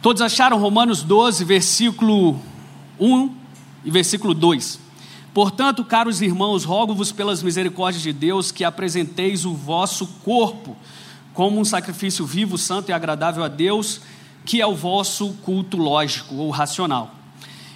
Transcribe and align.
Todos 0.00 0.22
acharam 0.22 0.60
Romanos 0.60 1.02
12, 1.02 1.44
versículo 1.44 2.38
1 3.00 3.34
e 3.84 3.90
versículo 3.90 4.32
2. 4.32 4.78
Portanto, 5.34 5.84
caros 5.84 6.22
irmãos, 6.22 6.62
rogo-vos 6.62 7.10
pelas 7.10 7.42
misericórdias 7.42 8.04
de 8.04 8.12
Deus 8.12 8.52
que 8.52 8.62
apresenteis 8.62 9.44
o 9.44 9.54
vosso 9.54 10.06
corpo 10.24 10.76
como 11.34 11.58
um 11.58 11.64
sacrifício 11.64 12.24
vivo, 12.24 12.56
santo 12.56 12.90
e 12.90 12.92
agradável 12.92 13.42
a 13.42 13.48
Deus, 13.48 14.00
que 14.44 14.60
é 14.60 14.66
o 14.68 14.76
vosso 14.76 15.32
culto 15.42 15.76
lógico 15.76 16.36
ou 16.36 16.50
racional. 16.50 17.12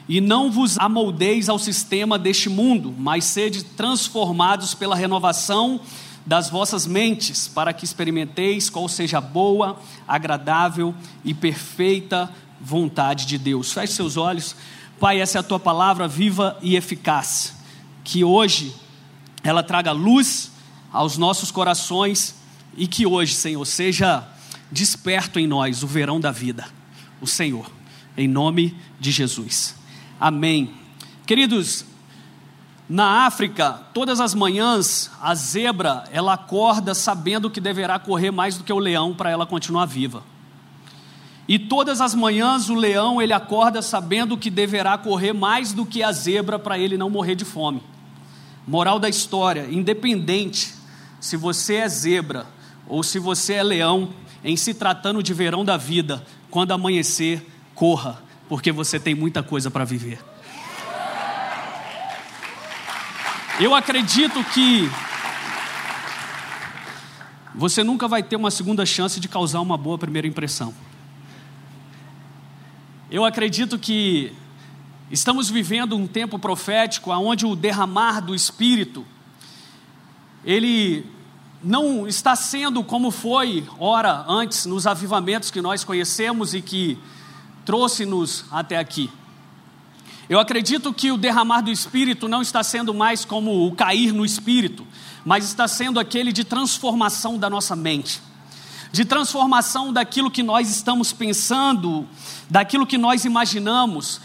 E 0.09 0.21
não 0.21 0.49
vos 0.49 0.79
amoldeis 0.79 1.49
ao 1.49 1.59
sistema 1.59 2.17
deste 2.17 2.49
mundo, 2.49 2.95
mas 2.97 3.25
sede 3.25 3.65
transformados 3.65 4.75
pela 4.75 4.95
renovação 4.95 5.81
das 6.25 6.49
vossas 6.49 6.87
mentes, 6.87 7.49
para 7.49 7.73
que 7.73 7.85
experimenteis 7.85 8.71
qual 8.71 8.89
seja 8.89 9.19
a 9.19 9.21
boa, 9.21 9.81
agradável 10.07 10.95
e 11.25 11.35
perfeita 11.35 12.31
vontade 12.61 13.27
de 13.27 13.39
Deus. 13.39 13.73
Feche 13.73 13.93
seus 13.93 14.17
olhos. 14.17 14.55
Pai, 15.01 15.21
essa 15.21 15.39
é 15.39 15.41
a 15.41 15.45
tua 15.45 15.59
palavra 15.59 16.07
viva 16.07 16.57
e 16.63 16.77
eficaz. 16.77 17.55
Que 18.05 18.23
hoje 18.23 18.75
ela 19.43 19.63
traga 19.63 19.91
luz 19.91 20.53
aos 20.93 21.19
nossos 21.19 21.51
corações 21.51 22.37
e 22.77 22.87
que 22.87 23.07
hoje, 23.07 23.35
Senhor, 23.35 23.65
seja 23.65 24.27
desperto 24.71 25.39
em 25.39 25.47
nós 25.47 25.83
o 25.83 25.87
verão 25.87 26.21
da 26.21 26.31
vida, 26.31 26.67
o 27.21 27.27
Senhor, 27.27 27.71
em 28.17 28.27
nome 28.27 28.77
de 28.99 29.11
Jesus. 29.11 29.75
Amém. 30.19 30.73
Queridos, 31.27 31.85
na 32.93 33.25
África, 33.25 33.81
todas 33.95 34.21
as 34.21 34.35
manhãs, 34.35 35.11
a 35.19 35.35
zebra, 35.35 36.05
ela 36.13 36.35
acorda 36.35 36.93
sabendo 36.93 37.49
que 37.49 37.59
deverá 37.59 37.99
correr 37.99 38.31
mais 38.31 38.59
do 38.59 38.65
que 38.65 38.71
o 38.71 38.79
leão 38.79 39.15
para 39.15 39.31
ela 39.31 39.47
continuar 39.47 39.87
viva. 39.87 40.23
E 41.49 41.59
todas 41.59 42.03
as 42.03 42.15
manhãs 42.15 42.69
o 42.69 42.75
leão, 42.75 43.23
ele 43.23 43.33
acorda 43.33 43.81
sabendo 43.81 44.37
que 44.37 44.51
deverá 44.51 44.99
correr 44.99 45.33
mais 45.33 45.73
do 45.73 45.87
que 45.87 46.03
a 46.03 46.13
zebra 46.13 46.59
para 46.59 46.79
ele 46.79 46.99
não 46.99 47.09
morrer 47.09 47.35
de 47.35 47.47
fome. 47.47 47.83
Moral 48.69 48.99
da 48.99 49.09
história, 49.09 49.67
independente 49.71 50.75
se 51.19 51.35
você 51.35 51.77
é 51.77 51.89
zebra 51.89 52.45
ou 52.87 53.03
se 53.03 53.19
você 53.19 53.55
é 53.55 53.63
leão, 53.63 54.11
em 54.45 54.55
se 54.55 54.75
tratando 54.75 55.23
de 55.23 55.33
verão 55.33 55.65
da 55.65 55.79
vida, 55.79 56.23
quando 56.51 56.73
amanhecer, 56.73 57.43
corra, 57.75 58.23
porque 58.51 58.71
você 58.71 59.01
tem 59.01 59.15
muita 59.15 59.43
coisa 59.43 59.71
para 59.71 59.83
viver. 59.83 60.32
Eu 63.61 63.75
acredito 63.75 64.43
que 64.45 64.91
você 67.55 67.85
nunca 67.85 68.09
vai 68.09 68.23
ter 68.23 68.37
uma 68.37 68.51
segunda 68.51 68.87
chance 68.87 69.21
de 69.21 69.29
causar 69.29 69.61
uma 69.61 69.77
boa 69.77 69.99
primeira 69.99 70.27
impressão. 70.27 70.75
Eu 73.11 73.27
acredito 73.27 73.79
que 73.79 74.33
estamos 75.11 75.51
vivendo 75.51 75.95
um 75.95 76.07
tempo 76.07 76.39
profético 76.39 77.11
onde 77.13 77.45
o 77.45 77.55
derramar 77.55 78.21
do 78.21 78.35
Espírito, 78.35 79.05
ele 80.43 81.05
não 81.63 82.09
está 82.09 82.35
sendo 82.35 82.83
como 82.83 83.11
foi 83.11 83.69
ora 83.79 84.25
antes 84.27 84.65
nos 84.65 84.87
avivamentos 84.87 85.51
que 85.51 85.61
nós 85.61 85.85
conhecemos 85.85 86.55
e 86.55 86.63
que 86.63 86.99
trouxe-nos 87.67 88.47
até 88.51 88.79
aqui. 88.79 89.11
Eu 90.33 90.41
acredito 90.41 90.95
que 90.95 91.13
o 91.13 91.19
derramar 91.19 91.61
do 91.61 91.71
Espírito 91.71 92.27
não 92.27 92.41
está 92.41 92.63
sendo 92.63 92.95
mais 92.95 93.23
como 93.23 93.67
o 93.67 93.73
cair 93.77 94.15
no 94.15 94.25
Espírito, 94.25 94.87
mas 95.27 95.45
está 95.45 95.69
sendo 95.69 96.01
aquele 96.01 96.33
de 96.33 96.43
transformação 96.43 97.37
da 97.37 97.51
nossa 97.51 97.77
mente, 97.77 98.19
de 98.91 99.05
transformação 99.05 99.93
daquilo 99.93 100.31
que 100.31 100.43
nós 100.43 100.71
estamos 100.71 101.13
pensando, 101.13 102.09
daquilo 102.49 102.87
que 102.87 102.97
nós 102.97 103.27
imaginamos. 103.27 104.23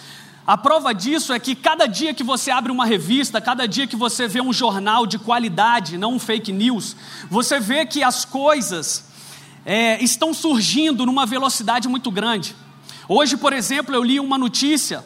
A 0.48 0.58
prova 0.58 0.94
disso 0.94 1.34
é 1.34 1.40
que 1.40 1.54
cada 1.54 1.86
dia 1.88 2.14
que 2.14 2.24
você 2.24 2.52
abre 2.52 2.72
uma 2.72 2.86
revista, 2.86 3.42
cada 3.42 3.68
dia 3.68 3.86
que 3.86 3.98
você 3.98 4.30
vê 4.30 4.40
um 4.40 4.54
jornal 4.54 5.06
de 5.06 5.20
qualidade, 5.20 5.98
não 5.98 6.14
um 6.14 6.20
fake 6.20 6.54
news, 6.54 6.96
você 7.30 7.60
vê 7.60 7.86
que 7.86 8.02
as 8.02 8.24
coisas 8.24 9.04
é, 9.66 10.02
estão 10.02 10.34
surgindo 10.34 11.06
numa 11.06 11.26
velocidade 11.26 11.90
muito 11.90 12.10
grande. 12.10 12.56
Hoje, 13.10 13.36
por 13.36 13.52
exemplo, 13.52 13.94
eu 13.94 14.02
li 14.02 14.22
uma 14.22 14.38
notícia 14.38 15.04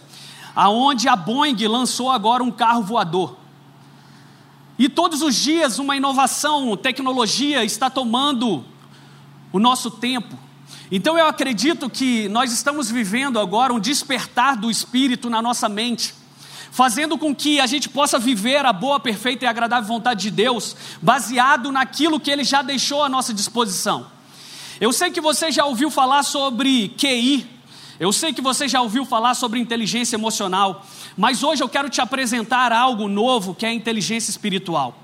aonde 0.56 1.08
a 1.08 1.16
Boeing 1.16 1.56
lançou 1.68 2.12
agora 2.12 2.44
um 2.44 2.52
carro 2.52 2.84
voador. 2.84 3.38
E 4.78 4.90
todos 4.90 5.22
os 5.22 5.36
dias 5.36 5.80
uma 5.80 5.96
inovação, 5.96 6.76
tecnologia 6.76 7.64
está 7.64 7.90
tomando 7.90 8.66
o 9.54 9.60
nosso 9.60 9.92
tempo. 9.92 10.36
Então 10.92 11.18
eu 11.18 11.28
acredito 11.28 11.90
que 11.90 12.28
nós 12.30 12.52
estamos 12.52 12.90
vivendo 12.90 13.40
agora 13.40 13.74
um 13.74 13.80
despertar 13.80 14.58
do 14.58 14.70
espírito 14.70 15.30
na 15.30 15.42
nossa 15.42 15.70
mente, 15.70 16.14
fazendo 16.72 17.18
com 17.18 17.34
que 17.34 17.60
a 17.60 17.66
gente 17.66 17.88
possa 17.90 18.18
viver 18.18 18.66
a 18.66 18.74
boa, 18.74 19.00
perfeita 19.00 19.46
e 19.46 19.48
agradável 19.48 19.88
vontade 19.88 20.24
de 20.24 20.32
Deus, 20.32 20.76
baseado 21.02 21.72
naquilo 21.72 22.20
que 22.20 22.32
ele 22.32 22.44
já 22.44 22.62
deixou 22.62 23.04
à 23.04 23.10
nossa 23.10 23.34
disposição. 23.34 24.08
Eu 24.80 24.92
sei 24.92 25.12
que 25.12 25.22
você 25.22 25.52
já 25.52 25.64
ouviu 25.64 25.92
falar 25.92 26.24
sobre 26.24 26.90
QI, 26.98 27.48
eu 28.02 28.12
sei 28.12 28.34
que 28.34 28.42
você 28.42 28.68
já 28.68 28.82
ouviu 28.82 29.06
falar 29.06 29.36
sobre 29.36 29.60
inteligência 29.60 30.16
emocional, 30.16 30.84
mas 31.16 31.44
hoje 31.44 31.62
eu 31.62 31.70
quero 31.70 31.88
te 31.88 32.02
apresentar 32.02 32.72
algo 32.72 33.08
novo 33.08 33.54
que 33.54 33.64
é 33.64 33.70
a 33.70 33.74
inteligência 33.74 34.32
espiritual. 34.32 34.98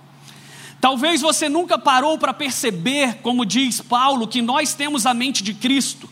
Talvez 0.82 1.22
você 1.22 1.48
nunca 1.48 1.78
parou 1.78 2.18
para 2.18 2.34
perceber, 2.34 3.20
como 3.22 3.46
diz 3.46 3.82
Paulo, 3.82 4.28
que 4.28 4.42
nós 4.42 4.74
temos 4.74 5.06
a 5.06 5.14
mente 5.14 5.44
de 5.44 5.54
Cristo. 5.54 6.10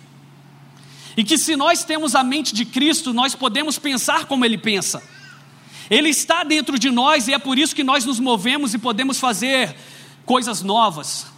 E 1.17 1.23
que 1.23 1.39
se 1.39 1.55
nós 1.55 1.83
temos 1.83 2.13
a 2.13 2.23
mente 2.23 2.53
de 2.53 2.65
Cristo, 2.65 3.15
nós 3.15 3.33
podemos 3.33 3.79
pensar 3.79 4.25
como 4.25 4.45
Ele 4.45 4.55
pensa. 4.59 5.01
Ele 5.89 6.09
está 6.09 6.43
dentro 6.43 6.77
de 6.77 6.91
nós 6.91 7.27
e 7.27 7.33
é 7.33 7.39
por 7.39 7.57
isso 7.57 7.75
que 7.75 7.83
nós 7.83 8.05
nos 8.05 8.19
movemos 8.19 8.75
e 8.75 8.77
podemos 8.77 9.19
fazer 9.19 9.75
coisas 10.23 10.61
novas. 10.61 11.33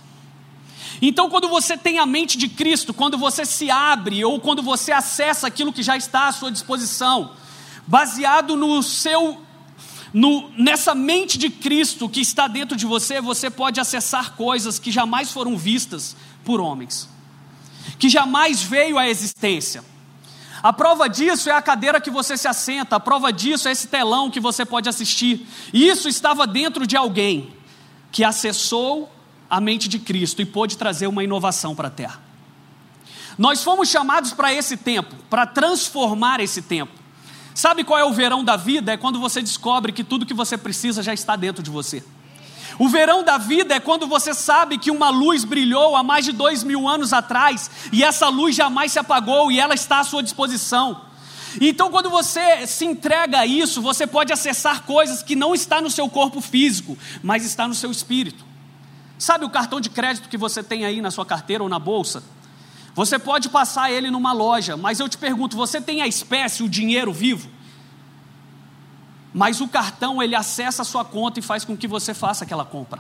Então, 1.02 1.30
quando 1.30 1.48
você 1.48 1.78
tem 1.78 2.00
a 2.00 2.06
mente 2.06 2.38
de 2.38 2.48
Cristo, 2.48 2.94
quando 2.94 3.18
você 3.18 3.46
se 3.46 3.70
abre 3.70 4.24
ou 4.26 4.40
quando 4.40 4.64
você 4.64 4.92
acessa 4.92 5.48
aquilo 5.48 5.74
que 5.74 5.84
já 5.84 5.96
está 5.96 6.28
à 6.28 6.32
sua 6.32 6.52
disposição, 6.52 7.32
baseado 7.86 8.56
no 8.56 8.82
seu 8.82 9.42
no, 10.14 10.50
nessa 10.58 10.96
mente 10.96 11.38
de 11.38 11.50
Cristo 11.50 12.10
que 12.10 12.22
está 12.22 12.48
dentro 12.48 12.76
de 12.76 12.86
você, 12.86 13.22
você 13.22 13.50
pode 13.50 13.80
acessar 13.80 14.36
coisas 14.36 14.80
que 14.80 14.92
jamais 14.92 15.32
foram 15.32 15.58
vistas 15.58 16.16
por 16.44 16.60
homens, 16.60 17.08
que 18.00 18.10
jamais 18.10 18.62
veio 18.62 18.98
à 18.98 19.08
existência. 19.08 19.84
A 20.64 20.74
prova 20.74 21.08
disso 21.08 21.50
é 21.50 21.54
a 21.54 21.62
cadeira 21.62 22.02
que 22.02 22.10
você 22.10 22.36
se 22.36 22.48
assenta, 22.48 22.96
a 22.96 23.00
prova 23.00 23.32
disso 23.32 23.68
é 23.68 23.72
esse 23.72 23.88
telão 23.88 24.32
que 24.32 24.40
você 24.40 24.66
pode 24.66 24.90
assistir. 24.90 25.46
Isso 25.72 26.10
estava 26.10 26.48
dentro 26.48 26.88
de 26.88 26.98
alguém 26.98 27.54
que 28.12 28.24
acessou 28.24 29.12
a 29.50 29.62
mente 29.62 29.88
de 29.88 30.00
Cristo 30.00 30.42
e 30.42 30.46
pôde 30.46 30.78
trazer 30.78 31.08
uma 31.08 31.24
inovação 31.24 31.76
para 31.76 31.88
a 31.88 31.92
terra. 31.92 32.22
Nós 33.38 33.64
fomos 33.64 33.90
chamados 33.90 34.34
para 34.34 34.54
esse 34.54 34.76
tempo, 34.76 35.16
para 35.30 35.46
transformar 35.46 36.40
esse 36.40 36.62
tempo. 36.62 36.92
Sabe 37.54 37.84
qual 37.84 38.00
é 38.00 38.06
o 38.06 38.14
verão 38.14 38.44
da 38.44 38.56
vida? 38.56 38.94
É 38.94 38.98
quando 38.98 39.20
você 39.20 39.42
descobre 39.42 39.92
que 39.92 40.04
tudo 40.04 40.26
que 40.26 40.34
você 40.34 40.58
precisa 40.58 41.04
já 41.04 41.14
está 41.14 41.36
dentro 41.36 41.64
de 41.64 41.70
você. 41.70 42.04
O 42.80 42.88
verão 42.88 43.24
da 43.24 43.38
vida 43.38 43.74
é 43.74 43.80
quando 43.80 44.08
você 44.08 44.34
sabe 44.34 44.78
que 44.78 44.92
uma 44.92 45.10
luz 45.10 45.44
brilhou 45.44 45.96
há 45.96 46.04
mais 46.04 46.26
de 46.26 46.32
dois 46.32 46.64
mil 46.64 46.88
anos 46.88 47.14
atrás 47.14 47.72
e 47.92 48.04
essa 48.04 48.30
luz 48.30 48.56
jamais 48.56 48.92
se 48.92 49.00
apagou 49.00 49.52
e 49.52 49.60
ela 49.60 49.74
está 49.74 50.00
à 50.00 50.04
sua 50.04 50.22
disposição. 50.22 51.02
Então, 51.60 51.90
quando 51.90 52.10
você 52.10 52.68
se 52.68 52.86
entrega 52.86 53.40
a 53.40 53.46
isso, 53.46 53.82
você 53.82 54.06
pode 54.06 54.32
acessar 54.32 54.84
coisas 54.84 55.24
que 55.24 55.36
não 55.36 55.56
está 55.56 55.82
no 55.82 55.90
seu 55.90 56.08
corpo 56.08 56.40
físico, 56.40 56.96
mas 57.24 57.44
está 57.46 57.68
no 57.68 57.74
seu 57.74 57.90
espírito. 57.90 58.46
Sabe 59.18 59.46
o 59.46 59.50
cartão 59.50 59.82
de 59.82 59.90
crédito 59.90 60.30
que 60.30 60.38
você 60.38 60.62
tem 60.62 60.86
aí 60.86 61.02
na 61.02 61.10
sua 61.10 61.26
carteira 61.26 61.64
ou 61.64 61.70
na 61.70 61.80
bolsa? 61.80 62.24
Você 62.94 63.20
pode 63.20 63.50
passar 63.50 63.92
ele 63.92 64.10
numa 64.10 64.32
loja, 64.32 64.76
mas 64.76 65.00
eu 65.00 65.08
te 65.08 65.18
pergunto: 65.18 65.56
você 65.56 65.80
tem 65.80 66.02
a 66.02 66.08
espécie, 66.08 66.64
o 66.64 66.70
dinheiro 66.70 67.14
vivo? 67.14 67.50
Mas 69.34 69.62
o 69.62 69.68
cartão 69.68 70.22
ele 70.22 70.36
acessa 70.36 70.82
a 70.82 70.86
sua 70.86 71.06
conta 71.06 71.40
e 71.40 71.44
faz 71.44 71.64
com 71.64 71.78
que 71.78 71.88
você 71.88 72.14
faça 72.14 72.44
aquela 72.44 72.66
compra. 72.66 73.00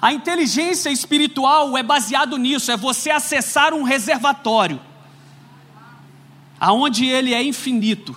A 0.00 0.12
inteligência 0.12 0.90
espiritual 0.90 1.76
é 1.78 1.82
baseado 1.82 2.36
nisso, 2.36 2.70
é 2.70 2.76
você 2.76 3.10
acessar 3.10 3.72
um 3.72 3.82
reservatório, 3.82 4.78
aonde 6.60 7.06
ele 7.06 7.32
é 7.32 7.42
infinito, 7.42 8.14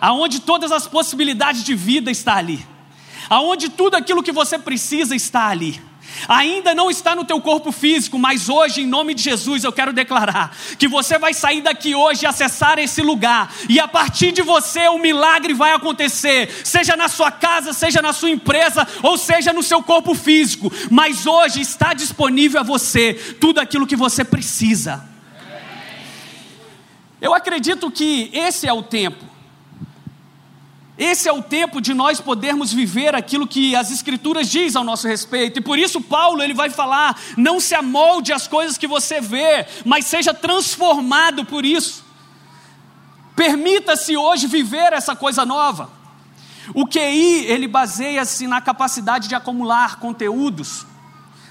aonde 0.00 0.40
todas 0.40 0.70
as 0.70 0.86
possibilidades 0.86 1.64
de 1.64 1.74
vida 1.74 2.10
está 2.10 2.36
ali, 2.36 2.64
aonde 3.28 3.68
tudo 3.68 3.96
aquilo 3.96 4.22
que 4.22 4.30
você 4.30 4.58
precisa 4.58 5.16
está 5.16 5.48
ali. 5.48 5.89
Ainda 6.28 6.74
não 6.74 6.90
está 6.90 7.14
no 7.14 7.24
teu 7.24 7.40
corpo 7.40 7.72
físico, 7.72 8.18
mas 8.18 8.48
hoje, 8.48 8.82
em 8.82 8.86
nome 8.86 9.14
de 9.14 9.22
Jesus, 9.22 9.64
eu 9.64 9.72
quero 9.72 9.92
declarar 9.92 10.56
que 10.78 10.88
você 10.88 11.18
vai 11.18 11.32
sair 11.32 11.60
daqui 11.62 11.94
hoje 11.94 12.24
e 12.24 12.26
acessar 12.26 12.78
esse 12.78 13.02
lugar, 13.02 13.52
e 13.68 13.78
a 13.78 13.88
partir 13.88 14.32
de 14.32 14.42
você 14.42 14.88
o 14.88 14.98
milagre 14.98 15.54
vai 15.54 15.72
acontecer, 15.72 16.50
seja 16.64 16.96
na 16.96 17.08
sua 17.08 17.30
casa, 17.30 17.72
seja 17.72 18.02
na 18.02 18.12
sua 18.12 18.30
empresa, 18.30 18.86
ou 19.02 19.16
seja 19.16 19.52
no 19.52 19.62
seu 19.62 19.82
corpo 19.82 20.14
físico, 20.14 20.72
mas 20.90 21.26
hoje 21.26 21.60
está 21.60 21.94
disponível 21.94 22.60
a 22.60 22.64
você 22.64 23.14
tudo 23.40 23.60
aquilo 23.60 23.86
que 23.86 23.96
você 23.96 24.24
precisa. 24.24 25.08
Eu 27.20 27.34
acredito 27.34 27.90
que 27.90 28.30
esse 28.32 28.66
é 28.66 28.72
o 28.72 28.82
tempo. 28.82 29.29
Esse 30.98 31.28
é 31.28 31.32
o 31.32 31.42
tempo 31.42 31.80
de 31.80 31.94
nós 31.94 32.20
podermos 32.20 32.72
viver 32.72 33.14
aquilo 33.14 33.46
que 33.46 33.74
as 33.74 33.90
escrituras 33.90 34.50
diz 34.50 34.76
ao 34.76 34.84
nosso 34.84 35.08
respeito. 35.08 35.58
E 35.58 35.62
por 35.62 35.78
isso 35.78 36.00
Paulo 36.00 36.42
ele 36.42 36.52
vai 36.52 36.68
falar: 36.68 37.18
não 37.36 37.58
se 37.58 37.74
amolde 37.74 38.32
às 38.32 38.46
coisas 38.46 38.76
que 38.76 38.86
você 38.86 39.20
vê, 39.20 39.66
mas 39.84 40.04
seja 40.04 40.34
transformado 40.34 41.44
por 41.44 41.64
isso. 41.64 42.04
Permita-se 43.34 44.14
hoje 44.16 44.46
viver 44.46 44.92
essa 44.92 45.16
coisa 45.16 45.46
nova. 45.46 45.90
O 46.74 46.86
QI, 46.86 47.46
ele 47.46 47.66
baseia-se 47.66 48.46
na 48.46 48.60
capacidade 48.60 49.28
de 49.28 49.34
acumular 49.34 49.98
conteúdos. 49.98 50.86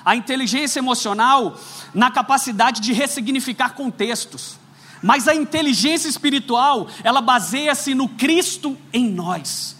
A 0.05 0.15
inteligência 0.15 0.79
emocional 0.79 1.57
na 1.91 2.11
capacidade 2.11 2.79
de 2.81 2.93
ressignificar 2.93 3.73
contextos. 3.73 4.58
Mas 5.01 5.27
a 5.27 5.35
inteligência 5.35 6.09
espiritual, 6.09 6.87
ela 7.03 7.21
baseia-se 7.21 7.95
no 7.95 8.09
Cristo 8.09 8.77
em 8.91 9.09
nós. 9.09 9.75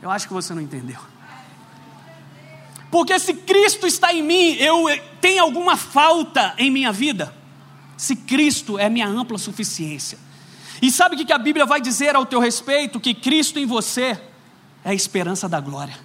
Eu 0.00 0.10
acho 0.10 0.28
que 0.28 0.32
você 0.32 0.54
não 0.54 0.62
entendeu. 0.62 1.00
Porque 2.90 3.18
se 3.18 3.34
Cristo 3.34 3.86
está 3.86 4.12
em 4.12 4.22
mim, 4.22 4.54
eu 4.54 4.84
tenho 5.20 5.42
alguma 5.42 5.76
falta 5.76 6.54
em 6.56 6.70
minha 6.70 6.92
vida? 6.92 7.34
Se 7.96 8.14
Cristo 8.14 8.78
é 8.78 8.88
minha 8.88 9.08
ampla 9.08 9.38
suficiência. 9.38 10.18
E 10.80 10.90
sabe 10.90 11.16
o 11.16 11.26
que 11.26 11.32
a 11.32 11.38
Bíblia 11.38 11.66
vai 11.66 11.80
dizer 11.80 12.14
ao 12.14 12.24
teu 12.24 12.38
respeito? 12.38 13.00
Que 13.00 13.14
Cristo 13.14 13.58
em 13.58 13.66
você 13.66 14.20
é 14.84 14.90
a 14.90 14.94
esperança 14.94 15.48
da 15.48 15.58
glória. 15.58 15.98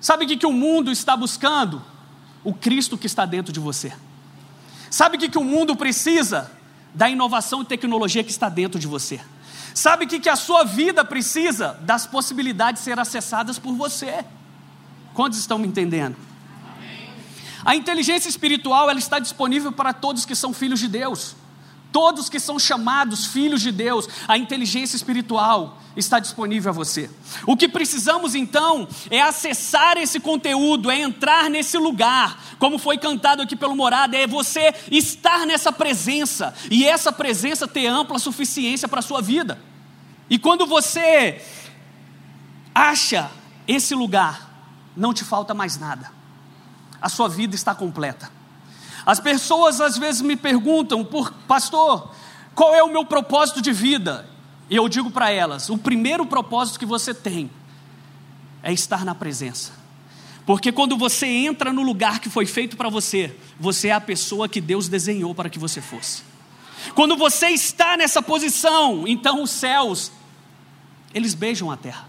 Sabe 0.00 0.24
o 0.24 0.28
que 0.28 0.46
o 0.46 0.52
mundo 0.52 0.90
está 0.90 1.16
buscando? 1.16 1.82
O 2.44 2.52
Cristo 2.52 2.98
que 2.98 3.06
está 3.06 3.24
dentro 3.24 3.52
de 3.52 3.60
você. 3.60 3.92
Sabe 4.90 5.16
o 5.16 5.20
que, 5.20 5.28
que 5.28 5.38
o 5.38 5.44
mundo 5.44 5.76
precisa? 5.76 6.50
Da 6.92 7.08
inovação 7.08 7.62
e 7.62 7.64
tecnologia 7.64 8.24
que 8.24 8.30
está 8.30 8.48
dentro 8.48 8.78
de 8.78 8.88
você. 8.88 9.20
Sabe 9.72 10.04
o 10.04 10.08
que, 10.08 10.18
que 10.18 10.28
a 10.28 10.34
sua 10.34 10.64
vida 10.64 11.04
precisa? 11.04 11.78
Das 11.82 12.06
possibilidades 12.06 12.82
de 12.82 12.84
ser 12.84 12.98
acessadas 12.98 13.58
por 13.58 13.72
você. 13.74 14.24
Quantos 15.14 15.38
estão 15.38 15.58
me 15.58 15.68
entendendo? 15.68 16.16
A 17.64 17.76
inteligência 17.76 18.28
espiritual 18.28 18.90
ela 18.90 18.98
está 18.98 19.18
disponível 19.18 19.70
para 19.70 19.92
todos 19.92 20.24
que 20.24 20.34
são 20.34 20.52
filhos 20.52 20.80
de 20.80 20.88
Deus. 20.88 21.36
Todos 21.92 22.28
que 22.28 22.38
são 22.38 22.58
chamados 22.58 23.26
filhos 23.26 23.60
de 23.60 23.72
Deus, 23.72 24.08
a 24.28 24.38
inteligência 24.38 24.96
espiritual 24.96 25.78
está 25.96 26.20
disponível 26.20 26.70
a 26.70 26.74
você. 26.74 27.10
O 27.46 27.56
que 27.56 27.68
precisamos 27.68 28.34
então 28.34 28.86
é 29.10 29.20
acessar 29.20 29.96
esse 29.96 30.20
conteúdo, 30.20 30.90
é 30.90 31.00
entrar 31.00 31.50
nesse 31.50 31.76
lugar, 31.78 32.40
como 32.58 32.78
foi 32.78 32.96
cantado 32.96 33.42
aqui 33.42 33.56
pelo 33.56 33.74
Morada, 33.74 34.16
é 34.16 34.26
você 34.26 34.72
estar 34.90 35.44
nessa 35.46 35.72
presença 35.72 36.54
e 36.70 36.84
essa 36.86 37.12
presença 37.12 37.66
ter 37.66 37.86
ampla 37.86 38.18
suficiência 38.18 38.86
para 38.86 39.00
a 39.00 39.02
sua 39.02 39.20
vida. 39.20 39.60
E 40.28 40.38
quando 40.38 40.66
você 40.66 41.42
acha 42.72 43.30
esse 43.66 43.94
lugar, 43.94 44.48
não 44.96 45.12
te 45.12 45.24
falta 45.24 45.52
mais 45.54 45.76
nada, 45.76 46.12
a 47.02 47.08
sua 47.08 47.28
vida 47.28 47.56
está 47.56 47.74
completa. 47.74 48.30
As 49.04 49.20
pessoas 49.20 49.80
às 49.80 49.96
vezes 49.96 50.20
me 50.20 50.36
perguntam, 50.36 51.06
pastor, 51.46 52.10
qual 52.54 52.74
é 52.74 52.82
o 52.82 52.90
meu 52.90 53.04
propósito 53.04 53.60
de 53.62 53.72
vida? 53.72 54.28
E 54.68 54.76
eu 54.76 54.88
digo 54.88 55.10
para 55.10 55.30
elas: 55.30 55.68
o 55.68 55.78
primeiro 55.78 56.26
propósito 56.26 56.78
que 56.78 56.86
você 56.86 57.14
tem 57.14 57.50
é 58.62 58.72
estar 58.72 59.04
na 59.04 59.14
presença. 59.14 59.72
Porque 60.44 60.72
quando 60.72 60.96
você 60.96 61.26
entra 61.26 61.72
no 61.72 61.82
lugar 61.82 62.18
que 62.18 62.28
foi 62.28 62.46
feito 62.46 62.76
para 62.76 62.88
você, 62.88 63.36
você 63.58 63.88
é 63.88 63.92
a 63.92 64.00
pessoa 64.00 64.48
que 64.48 64.60
Deus 64.60 64.88
desenhou 64.88 65.34
para 65.34 65.48
que 65.48 65.58
você 65.58 65.80
fosse. 65.80 66.22
Quando 66.94 67.16
você 67.16 67.48
está 67.48 67.96
nessa 67.96 68.22
posição, 68.22 69.06
então 69.06 69.42
os 69.42 69.50
céus, 69.50 70.10
eles 71.14 71.34
beijam 71.34 71.70
a 71.70 71.76
terra. 71.76 72.08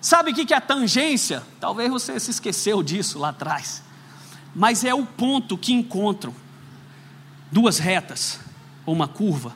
Sabe 0.00 0.32
o 0.32 0.34
que 0.34 0.52
é 0.52 0.56
a 0.56 0.60
tangência? 0.60 1.42
Talvez 1.60 1.90
você 1.90 2.18
se 2.18 2.30
esqueceu 2.30 2.82
disso 2.82 3.18
lá 3.18 3.28
atrás 3.28 3.82
mas 4.54 4.84
é 4.84 4.94
o 4.94 5.04
ponto 5.04 5.56
que 5.56 5.72
encontram 5.72 6.34
duas 7.50 7.78
retas 7.78 8.40
ou 8.84 8.94
uma 8.94 9.08
curva, 9.08 9.54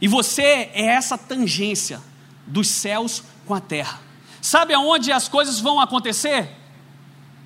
e 0.00 0.08
você 0.08 0.42
é 0.42 0.86
essa 0.86 1.18
tangência 1.18 2.00
dos 2.46 2.68
céus 2.68 3.22
com 3.46 3.54
a 3.54 3.60
terra. 3.60 4.00
Sabe 4.40 4.72
aonde 4.72 5.12
as 5.12 5.28
coisas 5.28 5.60
vão 5.60 5.78
acontecer? 5.78 6.48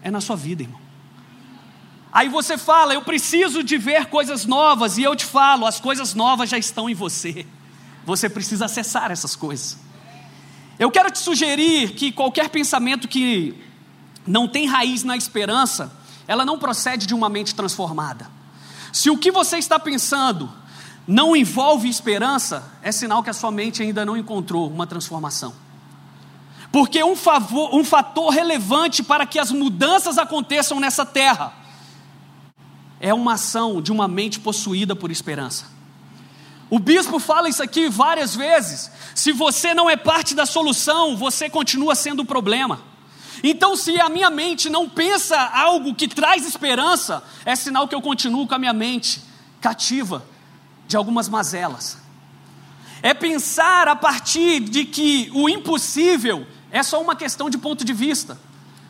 É 0.02 0.10
na 0.10 0.20
sua 0.20 0.36
vida, 0.36 0.62
irmão. 0.62 0.80
Aí 2.12 2.28
você 2.28 2.56
fala, 2.56 2.94
eu 2.94 3.02
preciso 3.02 3.64
de 3.64 3.76
ver 3.76 4.06
coisas 4.06 4.46
novas, 4.46 4.98
e 4.98 5.02
eu 5.02 5.16
te 5.16 5.24
falo, 5.24 5.66
as 5.66 5.80
coisas 5.80 6.14
novas 6.14 6.48
já 6.48 6.56
estão 6.56 6.88
em 6.88 6.94
você. 6.94 7.44
Você 8.04 8.28
precisa 8.28 8.66
acessar 8.66 9.10
essas 9.10 9.34
coisas. 9.34 9.78
Eu 10.78 10.90
quero 10.90 11.10
te 11.10 11.18
sugerir 11.18 11.90
que 11.94 12.12
qualquer 12.12 12.50
pensamento 12.50 13.08
que 13.08 13.54
não 14.24 14.46
tem 14.46 14.66
raiz 14.66 15.02
na 15.02 15.16
esperança, 15.16 15.92
ela 16.26 16.44
não 16.44 16.58
procede 16.58 17.06
de 17.06 17.14
uma 17.14 17.28
mente 17.28 17.54
transformada. 17.54 18.28
Se 18.92 19.10
o 19.10 19.18
que 19.18 19.30
você 19.30 19.58
está 19.58 19.78
pensando 19.78 20.50
não 21.06 21.36
envolve 21.36 21.88
esperança, 21.88 22.72
é 22.82 22.90
sinal 22.90 23.22
que 23.22 23.30
a 23.30 23.34
sua 23.34 23.50
mente 23.50 23.82
ainda 23.82 24.04
não 24.04 24.16
encontrou 24.16 24.70
uma 24.70 24.86
transformação. 24.86 25.54
Porque 26.72 27.02
um, 27.04 27.14
favor, 27.14 27.74
um 27.74 27.84
fator 27.84 28.30
relevante 28.30 29.02
para 29.02 29.26
que 29.26 29.38
as 29.38 29.52
mudanças 29.52 30.18
aconteçam 30.18 30.80
nessa 30.80 31.06
terra 31.06 31.52
é 32.98 33.12
uma 33.12 33.34
ação 33.34 33.82
de 33.82 33.92
uma 33.92 34.08
mente 34.08 34.40
possuída 34.40 34.96
por 34.96 35.10
esperança. 35.10 35.66
O 36.70 36.78
bispo 36.78 37.18
fala 37.18 37.48
isso 37.48 37.62
aqui 37.62 37.88
várias 37.88 38.34
vezes. 38.34 38.90
Se 39.14 39.30
você 39.30 39.74
não 39.74 39.88
é 39.88 39.96
parte 39.96 40.34
da 40.34 40.46
solução, 40.46 41.16
você 41.16 41.50
continua 41.50 41.94
sendo 41.94 42.20
o 42.20 42.24
problema. 42.24 42.80
Então, 43.42 43.76
se 43.76 44.00
a 44.00 44.08
minha 44.08 44.30
mente 44.30 44.70
não 44.70 44.88
pensa 44.88 45.38
algo 45.38 45.94
que 45.94 46.08
traz 46.08 46.46
esperança, 46.46 47.22
é 47.44 47.54
sinal 47.56 47.88
que 47.88 47.94
eu 47.94 48.02
continuo 48.02 48.46
com 48.46 48.54
a 48.54 48.58
minha 48.58 48.72
mente 48.72 49.22
cativa 49.60 50.24
de 50.86 50.96
algumas 50.96 51.28
mazelas. 51.28 51.98
É 53.02 53.12
pensar 53.12 53.88
a 53.88 53.96
partir 53.96 54.60
de 54.60 54.84
que 54.84 55.30
o 55.34 55.48
impossível 55.48 56.46
é 56.70 56.82
só 56.82 57.00
uma 57.00 57.14
questão 57.14 57.50
de 57.50 57.58
ponto 57.58 57.84
de 57.84 57.92
vista. 57.92 58.38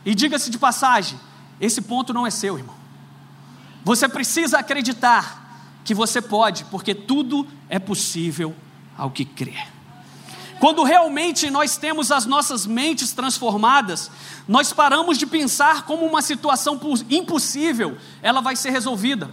E 0.05 0.15
diga-se 0.15 0.51
de 0.51 0.59
passagem, 0.59 1.19
esse 1.61 1.81
ponto 1.83 2.13
não 2.13 2.27
é 2.27 2.31
seu, 2.31 2.59
irmão. 2.59 2.77
Você 3.85 4.09
precisa 4.09 4.59
acreditar 4.59 5.81
que 5.85 5.95
você 5.95 6.21
pode, 6.23 6.65
porque 6.67 6.95
tudo 6.95 7.47
é 7.69 7.79
possível 7.79 8.55
ao 8.97 9.11
que 9.11 9.25
crer. 9.25 9.74
Quando 10.61 10.83
realmente 10.83 11.51
nós 11.51 11.77
temos 11.77 12.11
as 12.11 12.27
nossas 12.27 12.67
mentes 12.67 13.13
transformadas, 13.13 14.11
nós 14.47 14.73
paramos 14.73 15.19
de 15.19 15.27
pensar 15.27 15.85
como 15.85 16.07
uma 16.07 16.23
situação 16.23 16.81
impossível, 17.11 17.97
ela 18.23 18.41
vai 18.41 18.57
ser 18.57 18.71
resolvida. 18.71 19.31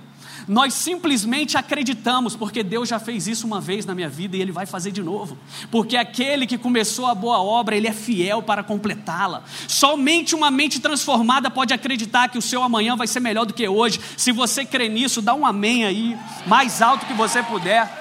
Nós 0.48 0.74
simplesmente 0.74 1.58
acreditamos, 1.58 2.36
porque 2.36 2.64
Deus 2.64 2.90
já 2.90 3.00
fez 3.00 3.28
isso 3.28 3.46
uma 3.46 3.62
vez 3.62 3.86
na 3.86 3.94
minha 3.94 4.10
vida 4.10 4.36
e 4.36 4.42
Ele 4.42 4.52
vai 4.52 4.66
fazer 4.66 4.92
de 4.92 5.02
novo. 5.02 5.38
Porque 5.70 5.96
aquele 5.96 6.48
que 6.48 6.58
começou 6.58 7.06
a 7.06 7.16
boa 7.16 7.42
obra, 7.42 7.76
Ele 7.76 7.88
é 7.88 7.94
fiel 7.94 8.42
para 8.42 8.64
completá-la. 8.64 9.44
Somente 9.68 10.36
uma 10.36 10.50
mente 10.50 10.80
transformada 10.80 11.50
pode 11.50 11.74
acreditar 11.74 12.30
que 12.30 12.38
o 12.38 12.42
seu 12.42 12.64
amanhã 12.64 12.96
vai 12.96 13.08
ser 13.08 13.20
melhor 13.20 13.46
do 13.46 13.54
que 13.54 13.68
hoje. 13.68 14.00
Se 14.18 14.32
você 14.32 14.66
crê 14.66 14.90
nisso, 14.90 15.22
dá 15.22 15.34
um 15.34 15.46
amém 15.46 15.86
aí, 15.86 16.18
mais 16.46 16.82
alto 16.82 17.06
que 17.06 17.14
você 17.14 17.44
puder. 17.44 18.01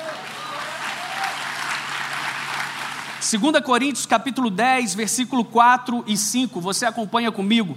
2 3.21 3.63
Coríntios 3.63 4.07
capítulo 4.07 4.49
10, 4.49 4.95
versículo 4.95 5.45
4 5.45 6.05
e 6.07 6.17
5, 6.17 6.59
você 6.59 6.87
acompanha 6.87 7.31
comigo. 7.31 7.77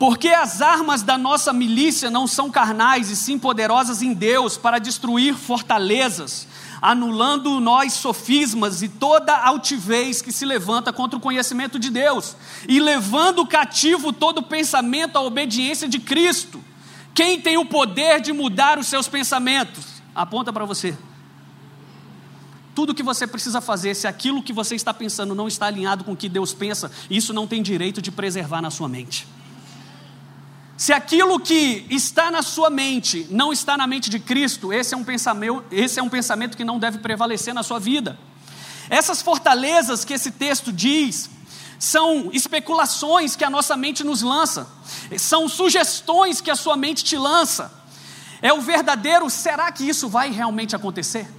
Porque 0.00 0.28
as 0.28 0.60
armas 0.60 1.02
da 1.02 1.16
nossa 1.16 1.52
milícia 1.52 2.10
não 2.10 2.26
são 2.26 2.50
carnais, 2.50 3.08
e 3.08 3.14
sim 3.14 3.38
poderosas 3.38 4.02
em 4.02 4.12
Deus 4.12 4.56
para 4.56 4.80
destruir 4.80 5.34
fortalezas, 5.34 6.48
anulando 6.82 7.60
nós 7.60 7.92
sofismas 7.92 8.82
e 8.82 8.88
toda 8.88 9.36
altivez 9.36 10.20
que 10.20 10.32
se 10.32 10.44
levanta 10.44 10.92
contra 10.92 11.16
o 11.16 11.22
conhecimento 11.22 11.78
de 11.78 11.88
Deus, 11.88 12.36
e 12.68 12.80
levando 12.80 13.46
cativo 13.46 14.12
todo 14.12 14.42
pensamento 14.42 15.16
à 15.16 15.20
obediência 15.20 15.88
de 15.88 16.00
Cristo. 16.00 16.60
Quem 17.14 17.40
tem 17.40 17.56
o 17.56 17.64
poder 17.64 18.20
de 18.20 18.32
mudar 18.32 18.76
os 18.76 18.88
seus 18.88 19.06
pensamentos? 19.06 20.02
Aponta 20.14 20.52
para 20.52 20.64
você 20.64 20.96
tudo 22.78 22.94
que 22.94 23.02
você 23.02 23.26
precisa 23.26 23.60
fazer, 23.60 23.96
se 23.96 24.06
aquilo 24.06 24.40
que 24.40 24.52
você 24.52 24.76
está 24.76 24.94
pensando 24.94 25.34
não 25.34 25.48
está 25.48 25.66
alinhado 25.66 26.04
com 26.04 26.12
o 26.12 26.16
que 26.16 26.28
Deus 26.28 26.54
pensa, 26.54 26.92
isso 27.10 27.32
não 27.32 27.44
tem 27.44 27.60
direito 27.60 28.00
de 28.00 28.12
preservar 28.12 28.62
na 28.62 28.70
sua 28.70 28.88
mente. 28.88 29.26
Se 30.76 30.92
aquilo 30.92 31.40
que 31.40 31.84
está 31.90 32.30
na 32.30 32.40
sua 32.40 32.70
mente 32.70 33.26
não 33.30 33.52
está 33.52 33.76
na 33.76 33.84
mente 33.84 34.08
de 34.08 34.20
Cristo, 34.20 34.72
esse 34.72 34.94
é 34.94 34.96
um 34.96 35.02
pensamento, 35.02 35.64
esse 35.72 35.98
é 35.98 36.02
um 36.04 36.08
pensamento 36.08 36.56
que 36.56 36.62
não 36.62 36.78
deve 36.78 36.98
prevalecer 36.98 37.52
na 37.52 37.64
sua 37.64 37.80
vida. 37.80 38.16
Essas 38.88 39.20
fortalezas 39.22 40.04
que 40.04 40.14
esse 40.14 40.30
texto 40.30 40.72
diz, 40.72 41.28
são 41.80 42.30
especulações 42.32 43.34
que 43.34 43.42
a 43.42 43.50
nossa 43.50 43.76
mente 43.76 44.04
nos 44.04 44.22
lança, 44.22 44.68
são 45.18 45.48
sugestões 45.48 46.40
que 46.40 46.48
a 46.48 46.54
sua 46.54 46.76
mente 46.76 47.02
te 47.02 47.16
lança. 47.16 47.72
É 48.40 48.52
o 48.52 48.60
verdadeiro, 48.60 49.28
será 49.28 49.72
que 49.72 49.82
isso 49.82 50.08
vai 50.08 50.30
realmente 50.30 50.76
acontecer? 50.76 51.37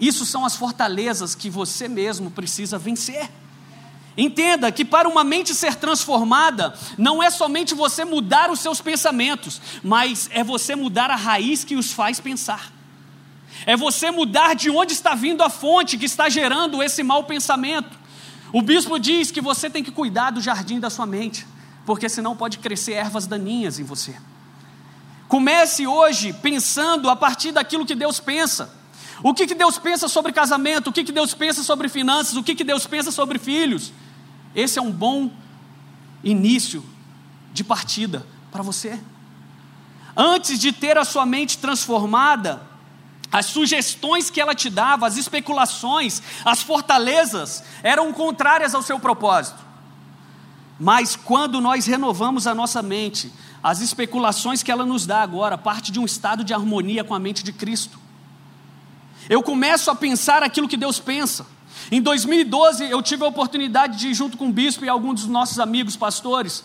Isso 0.00 0.24
são 0.24 0.44
as 0.44 0.56
fortalezas 0.56 1.34
que 1.34 1.50
você 1.50 1.86
mesmo 1.86 2.30
precisa 2.30 2.78
vencer. 2.78 3.30
Entenda 4.16 4.72
que 4.72 4.84
para 4.84 5.08
uma 5.08 5.22
mente 5.22 5.54
ser 5.54 5.76
transformada, 5.76 6.74
não 6.98 7.22
é 7.22 7.30
somente 7.30 7.74
você 7.74 8.04
mudar 8.04 8.50
os 8.50 8.60
seus 8.60 8.80
pensamentos, 8.80 9.60
mas 9.82 10.28
é 10.32 10.42
você 10.42 10.74
mudar 10.74 11.10
a 11.10 11.16
raiz 11.16 11.64
que 11.64 11.76
os 11.76 11.92
faz 11.92 12.18
pensar. 12.18 12.72
É 13.66 13.76
você 13.76 14.10
mudar 14.10 14.54
de 14.54 14.70
onde 14.70 14.92
está 14.92 15.14
vindo 15.14 15.42
a 15.42 15.50
fonte 15.50 15.98
que 15.98 16.06
está 16.06 16.28
gerando 16.28 16.82
esse 16.82 17.02
mau 17.02 17.24
pensamento. 17.24 17.98
O 18.52 18.62
bispo 18.62 18.98
diz 18.98 19.30
que 19.30 19.40
você 19.40 19.70
tem 19.70 19.84
que 19.84 19.90
cuidar 19.90 20.30
do 20.30 20.40
jardim 20.40 20.80
da 20.80 20.90
sua 20.90 21.06
mente, 21.06 21.46
porque 21.86 22.08
senão 22.08 22.34
pode 22.34 22.58
crescer 22.58 22.94
ervas 22.94 23.26
daninhas 23.26 23.78
em 23.78 23.84
você. 23.84 24.16
Comece 25.28 25.86
hoje 25.86 26.32
pensando 26.32 27.08
a 27.08 27.14
partir 27.14 27.52
daquilo 27.52 27.86
que 27.86 27.94
Deus 27.94 28.18
pensa. 28.18 28.79
O 29.22 29.34
que, 29.34 29.46
que 29.46 29.54
Deus 29.54 29.78
pensa 29.78 30.08
sobre 30.08 30.32
casamento? 30.32 30.88
O 30.88 30.92
que, 30.92 31.04
que 31.04 31.12
Deus 31.12 31.34
pensa 31.34 31.62
sobre 31.62 31.88
finanças? 31.88 32.36
O 32.36 32.42
que, 32.42 32.54
que 32.54 32.64
Deus 32.64 32.86
pensa 32.86 33.10
sobre 33.10 33.38
filhos? 33.38 33.92
Esse 34.54 34.78
é 34.78 34.82
um 34.82 34.90
bom 34.90 35.30
início 36.24 36.84
de 37.52 37.62
partida 37.62 38.26
para 38.50 38.62
você. 38.62 38.98
Antes 40.16 40.58
de 40.58 40.72
ter 40.72 40.96
a 40.96 41.04
sua 41.04 41.26
mente 41.26 41.58
transformada, 41.58 42.62
as 43.30 43.46
sugestões 43.46 44.28
que 44.28 44.40
ela 44.40 44.54
te 44.54 44.68
dava, 44.68 45.06
as 45.06 45.16
especulações, 45.16 46.22
as 46.44 46.62
fortalezas 46.62 47.62
eram 47.82 48.12
contrárias 48.12 48.74
ao 48.74 48.82
seu 48.82 48.98
propósito. 48.98 49.58
Mas 50.78 51.14
quando 51.14 51.60
nós 51.60 51.86
renovamos 51.86 52.46
a 52.46 52.54
nossa 52.54 52.82
mente, 52.82 53.30
as 53.62 53.80
especulações 53.80 54.62
que 54.62 54.72
ela 54.72 54.86
nos 54.86 55.06
dá 55.06 55.20
agora 55.20 55.58
parte 55.58 55.92
de 55.92 56.00
um 56.00 56.06
estado 56.06 56.42
de 56.42 56.54
harmonia 56.54 57.04
com 57.04 57.14
a 57.14 57.18
mente 57.18 57.44
de 57.44 57.52
Cristo. 57.52 58.00
Eu 59.28 59.42
começo 59.42 59.90
a 59.90 59.94
pensar 59.94 60.42
aquilo 60.42 60.68
que 60.68 60.76
Deus 60.76 60.98
pensa. 60.98 61.46
Em 61.90 62.00
2012, 62.00 62.84
eu 62.90 63.02
tive 63.02 63.24
a 63.24 63.28
oportunidade 63.28 63.98
de 63.98 64.08
ir 64.08 64.14
junto 64.14 64.36
com 64.36 64.48
o 64.48 64.52
bispo 64.52 64.84
e 64.84 64.88
alguns 64.88 65.22
dos 65.22 65.30
nossos 65.30 65.58
amigos 65.58 65.96
pastores, 65.96 66.64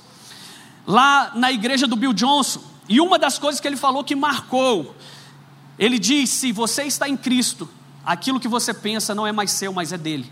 lá 0.86 1.32
na 1.36 1.52
igreja 1.52 1.88
do 1.88 1.96
Bill 1.96 2.14
Johnson. 2.14 2.62
E 2.88 3.02
uma 3.02 3.18
das 3.18 3.38
coisas 3.40 3.60
que 3.60 3.68
ele 3.68 3.78
falou 3.78 4.04
que 4.04 4.16
marcou 4.16 4.96
ele 5.78 6.00
diz: 6.00 6.30
se 6.30 6.52
você 6.52 6.84
está 6.84 7.08
em 7.08 7.18
Cristo, 7.18 7.70
aquilo 8.06 8.40
que 8.40 8.48
você 8.48 8.74
pensa 8.74 9.14
não 9.14 9.28
é 9.28 9.32
mais 9.32 9.52
seu, 9.52 9.74
mas 9.74 9.92
é 9.92 9.98
dele. 9.98 10.32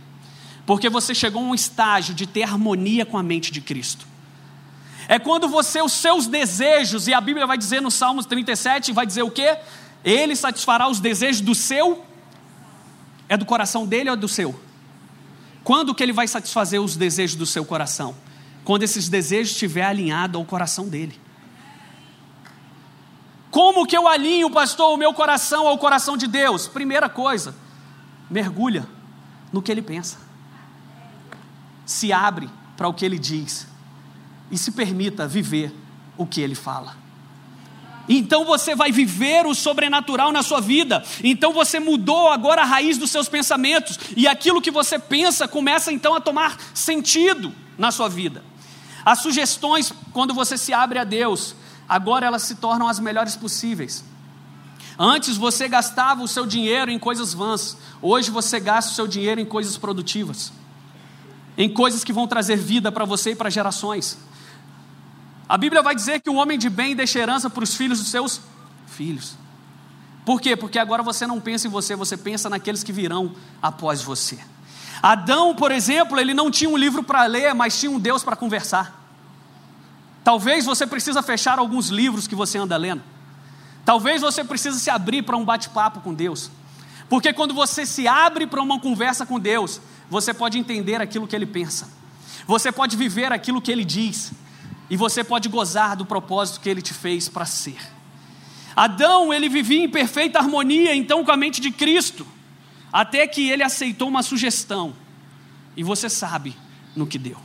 Porque 0.66 0.90
você 0.90 1.14
chegou 1.14 1.42
a 1.42 1.46
um 1.46 1.56
estágio 1.56 2.14
de 2.14 2.26
ter 2.26 2.44
harmonia 2.44 3.06
com 3.06 3.18
a 3.18 3.24
mente 3.24 3.52
de 3.52 3.60
Cristo. 3.60 4.08
É 5.08 5.20
quando 5.20 5.50
você, 5.50 5.82
os 5.82 5.92
seus 5.92 6.28
desejos, 6.28 7.10
e 7.10 7.14
a 7.14 7.20
Bíblia 7.20 7.46
vai 7.46 7.58
dizer 7.58 7.82
no 7.82 7.92
Salmos 7.92 8.26
37, 8.26 8.94
vai 8.94 9.06
dizer 9.06 9.24
o 9.24 9.30
quê? 9.30 9.58
Ele 10.04 10.34
satisfará 10.36 10.88
os 10.88 11.02
desejos 11.02 11.42
do 11.42 11.54
seu. 11.54 12.06
É 13.34 13.38
do 13.38 13.48
coração 13.48 13.88
dele 13.88 14.12
ou 14.12 14.14
é 14.14 14.16
do 14.16 14.28
seu? 14.28 14.54
Quando 15.64 15.96
que 15.96 16.04
ele 16.04 16.14
vai 16.14 16.28
satisfazer 16.28 16.80
os 16.80 16.96
desejos 16.96 17.36
do 17.36 17.48
seu 17.48 17.66
coração? 17.66 18.16
Quando 18.64 18.84
esses 18.84 19.10
desejos 19.10 19.54
estiver 19.54 19.86
alinhado 19.86 20.38
ao 20.38 20.46
coração 20.46 20.88
dele. 20.88 21.20
Como 23.50 23.88
que 23.88 23.98
eu 23.98 24.08
alinho, 24.08 24.52
pastor, 24.52 24.94
o 24.94 24.98
meu 24.98 25.16
coração 25.16 25.68
ao 25.68 25.80
coração 25.80 26.16
de 26.16 26.28
Deus? 26.28 26.68
Primeira 26.68 27.10
coisa, 27.10 27.56
mergulha 28.30 28.88
no 29.52 29.64
que 29.64 29.72
ele 29.72 29.82
pensa. 29.82 30.20
Se 31.88 32.14
abre 32.14 32.48
para 32.78 32.88
o 32.88 32.94
que 32.94 33.04
ele 33.04 33.18
diz 33.18 33.66
e 34.52 34.60
se 34.60 34.74
permita 34.74 35.28
viver 35.28 35.76
o 36.16 36.28
que 36.28 36.40
ele 36.40 36.54
fala. 36.54 37.03
Então 38.08 38.44
você 38.44 38.76
vai 38.76 38.92
viver 38.92 39.46
o 39.46 39.56
sobrenatural 39.56 40.32
na 40.32 40.44
sua 40.44 40.60
vida. 40.60 41.04
Então 41.24 41.54
você 41.54 41.80
mudou 41.80 42.30
agora 42.30 42.62
a 42.62 42.66
raiz 42.66 42.98
dos 42.98 43.12
seus 43.12 43.30
pensamentos 43.30 43.98
e 44.16 44.28
aquilo 44.28 44.62
que 44.62 44.72
você 44.72 45.00
pensa 45.00 45.48
começa 45.48 45.92
então 45.92 46.14
a 46.16 46.20
tomar 46.20 46.58
sentido 46.74 47.54
na 47.78 47.92
sua 47.92 48.10
vida. 48.10 48.44
As 49.06 49.20
sugestões, 49.20 49.92
quando 50.12 50.34
você 50.34 50.58
se 50.58 50.74
abre 50.74 51.00
a 51.00 51.04
Deus, 51.04 51.56
agora 51.88 52.26
elas 52.26 52.44
se 52.44 52.56
tornam 52.56 52.88
as 52.88 53.00
melhores 53.00 53.36
possíveis. 53.36 54.04
Antes 54.98 55.38
você 55.38 55.68
gastava 55.68 56.22
o 56.24 56.28
seu 56.28 56.46
dinheiro 56.46 56.92
em 56.92 57.00
coisas 57.00 57.34
vãs, 57.34 57.78
hoje 58.02 58.30
você 58.30 58.60
gasta 58.60 58.92
o 58.92 58.96
seu 58.96 59.08
dinheiro 59.08 59.42
em 59.42 59.46
coisas 59.46 59.78
produtivas, 59.78 60.54
em 61.58 61.68
coisas 61.68 62.04
que 62.04 62.14
vão 62.14 62.28
trazer 62.28 62.58
vida 62.58 62.92
para 62.92 63.06
você 63.06 63.32
e 63.32 63.36
para 63.36 63.50
gerações. 63.50 64.18
A 65.48 65.58
Bíblia 65.58 65.82
vai 65.82 65.94
dizer 65.94 66.22
que 66.22 66.30
o 66.30 66.36
homem 66.36 66.58
de 66.58 66.70
bem 66.70 66.96
deixa 66.96 67.20
herança 67.20 67.50
para 67.50 67.64
os 67.64 67.76
filhos 67.76 68.00
dos 68.00 68.10
seus 68.10 68.42
filhos. 68.88 69.36
Por 70.26 70.40
quê? 70.40 70.56
Porque 70.56 70.80
agora 70.80 71.04
você 71.04 71.28
não 71.28 71.40
pensa 71.40 71.68
em 71.68 71.70
você, 71.70 71.96
você 71.96 72.16
pensa 72.16 72.50
naqueles 72.50 72.84
que 72.84 72.94
virão 72.94 73.36
após 73.62 74.02
você. 74.02 74.40
Adão, 75.02 75.54
por 75.54 75.72
exemplo, 75.72 76.18
ele 76.18 76.34
não 76.34 76.50
tinha 76.50 76.70
um 76.70 76.78
livro 76.78 77.04
para 77.04 77.26
ler, 77.26 77.54
mas 77.54 77.78
tinha 77.78 77.92
um 77.92 78.00
Deus 78.00 78.24
para 78.24 78.38
conversar. 78.38 79.02
Talvez 80.24 80.66
você 80.66 80.88
precisa 80.88 81.22
fechar 81.22 81.60
alguns 81.60 81.90
livros 81.90 82.26
que 82.26 82.36
você 82.36 82.58
anda 82.58 82.78
lendo. 82.78 83.04
Talvez 83.84 84.22
você 84.22 84.46
precise 84.46 84.80
se 84.80 84.90
abrir 84.90 85.24
para 85.24 85.36
um 85.36 85.44
bate-papo 85.44 86.00
com 86.00 86.14
Deus. 86.14 86.50
Porque 87.10 87.34
quando 87.34 87.54
você 87.54 87.86
se 87.86 88.08
abre 88.08 88.48
para 88.48 88.62
uma 88.62 88.80
conversa 88.80 89.26
com 89.26 89.38
Deus, 89.38 89.82
você 90.10 90.34
pode 90.34 90.58
entender 90.58 91.02
aquilo 91.02 91.28
que 91.28 91.36
Ele 91.36 91.46
pensa. 91.46 91.90
Você 92.48 92.72
pode 92.72 92.96
viver 92.96 93.34
aquilo 93.34 93.62
que 93.62 93.72
Ele 93.72 93.84
diz. 93.84 94.32
E 94.94 94.96
você 94.96 95.24
pode 95.24 95.50
gozar 95.50 95.96
do 95.96 96.06
propósito 96.06 96.60
que 96.60 96.70
Ele 96.70 96.80
te 96.80 96.94
fez 96.94 97.28
para 97.28 97.48
ser. 97.48 97.80
Adão, 98.76 99.34
ele 99.34 99.50
vivia 99.50 99.84
em 99.84 99.90
perfeita 99.90 100.38
harmonia 100.38 100.94
então 100.94 101.26
com 101.26 101.32
a 101.32 101.36
mente 101.36 101.60
de 101.60 101.72
Cristo. 101.72 102.28
Até 102.92 103.26
que 103.26 103.50
ele 103.50 103.64
aceitou 103.64 104.08
uma 104.08 104.22
sugestão. 104.22 104.94
E 105.76 105.82
você 105.82 106.08
sabe 106.12 106.56
no 106.96 107.08
que 107.08 107.18
deu. 107.18 107.38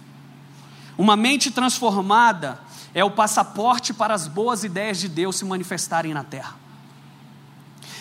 Uma 0.99 1.17
mente 1.17 1.51
transformada 1.51 2.61
é 2.93 3.03
o 3.03 3.11
passaporte 3.11 3.95
para 3.95 4.13
as 4.13 4.29
boas 4.29 4.63
ideias 4.63 5.01
de 5.01 5.09
Deus 5.09 5.37
se 5.37 5.47
manifestarem 5.47 6.13
na 6.13 6.25
terra. 6.25 6.55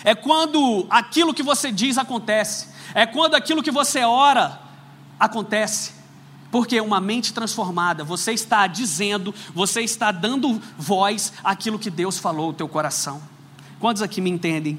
É 0.04 0.14
quando 0.14 0.86
aquilo 0.90 1.32
que 1.32 1.42
você 1.42 1.72
diz 1.72 1.96
acontece, 1.96 2.68
é 2.92 3.06
quando 3.06 3.34
aquilo 3.34 3.62
que 3.62 3.70
você 3.70 4.04
ora 4.04 4.60
acontece. 5.18 5.97
Porque 6.50 6.80
uma 6.80 7.00
mente 7.00 7.32
transformada, 7.32 8.02
você 8.02 8.32
está 8.32 8.66
dizendo, 8.66 9.34
você 9.54 9.82
está 9.82 10.10
dando 10.10 10.60
voz 10.78 11.32
àquilo 11.44 11.78
que 11.78 11.90
Deus 11.90 12.18
falou 12.18 12.48
no 12.48 12.52
teu 12.54 12.68
coração. 12.68 13.20
Quantos 13.78 14.02
aqui 14.02 14.20
me 14.20 14.30
entendem? 14.30 14.78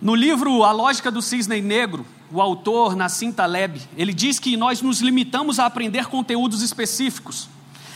No 0.00 0.14
livro 0.14 0.64
A 0.64 0.72
Lógica 0.72 1.10
do 1.10 1.20
Cisne 1.20 1.60
Negro, 1.60 2.06
o 2.30 2.40
autor 2.40 2.96
Nassim 2.96 3.32
Taleb, 3.32 3.80
ele 3.96 4.12
diz 4.12 4.38
que 4.38 4.56
nós 4.56 4.80
nos 4.80 5.00
limitamos 5.00 5.58
a 5.58 5.66
aprender 5.66 6.06
conteúdos 6.06 6.62
específicos 6.62 7.48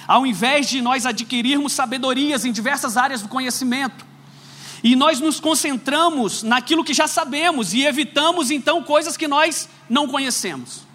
ao 0.07 0.27
invés 0.27 0.69
de 0.69 0.81
nós 0.81 1.05
adquirirmos 1.05 1.73
sabedorias 1.73 2.45
em 2.45 2.53
diversas 2.53 2.97
áreas 2.97 3.23
do 3.23 3.29
conhecimento. 3.29 4.05
E 4.85 4.95
nós 4.95 5.21
nos 5.21 5.41
concentramos 5.41 6.43
naquilo 6.43 6.85
que 6.85 6.95
já 6.95 7.09
sabemos 7.09 7.75
e 7.75 7.83
evitamos 7.83 8.51
então 8.51 8.83
coisas 8.83 9.17
que 9.17 9.27
nós 9.27 9.69
não 9.89 10.07
conhecemos. 10.07 10.86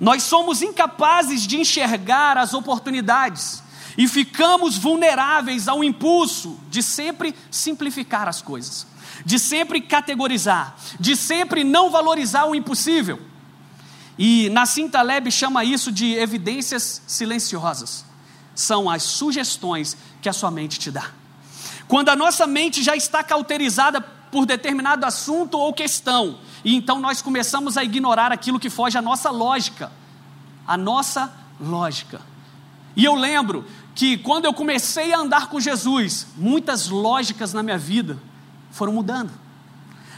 Nós 0.00 0.22
somos 0.22 0.62
incapazes 0.62 1.46
de 1.46 1.58
enxergar 1.58 2.36
as 2.36 2.54
oportunidades 2.54 3.62
e 3.96 4.08
ficamos 4.08 4.76
vulneráveis 4.76 5.68
ao 5.68 5.84
impulso 5.84 6.58
de 6.68 6.82
sempre 6.82 7.34
simplificar 7.50 8.28
as 8.28 8.42
coisas, 8.42 8.86
de 9.24 9.38
sempre 9.38 9.80
categorizar, 9.80 10.76
de 10.98 11.14
sempre 11.14 11.62
não 11.62 11.90
valorizar 11.90 12.46
o 12.46 12.54
impossível. 12.54 13.20
E 14.18 14.48
Nassim 14.50 14.88
Taleb 14.88 15.30
chama 15.30 15.64
isso 15.64 15.90
de 15.90 16.14
evidências 16.14 17.02
silenciosas 17.06 18.04
são 18.54 18.88
as 18.88 19.02
sugestões 19.02 19.96
que 20.22 20.28
a 20.28 20.32
sua 20.32 20.50
mente 20.50 20.78
te 20.78 20.90
dá. 20.90 21.10
Quando 21.88 22.08
a 22.08 22.16
nossa 22.16 22.46
mente 22.46 22.82
já 22.82 22.96
está 22.96 23.22
cauterizada 23.22 24.00
por 24.34 24.46
determinado 24.46 25.06
assunto 25.06 25.56
ou 25.56 25.72
questão, 25.72 26.38
e 26.64 26.74
então 26.74 27.00
nós 27.00 27.22
começamos 27.22 27.76
a 27.76 27.84
ignorar 27.84 28.32
aquilo 28.32 28.58
que 28.58 28.68
foge 28.68 28.98
à 28.98 29.00
nossa 29.00 29.30
lógica, 29.30 29.92
a 30.66 30.76
nossa 30.76 31.32
lógica. 31.60 32.20
E 32.96 33.04
eu 33.04 33.14
lembro 33.14 33.64
que 33.94 34.18
quando 34.18 34.46
eu 34.46 34.52
comecei 34.52 35.14
a 35.14 35.20
andar 35.20 35.46
com 35.46 35.60
Jesus, 35.60 36.26
muitas 36.36 36.88
lógicas 36.88 37.52
na 37.52 37.62
minha 37.62 37.78
vida 37.78 38.18
foram 38.72 38.92
mudando. 38.92 39.30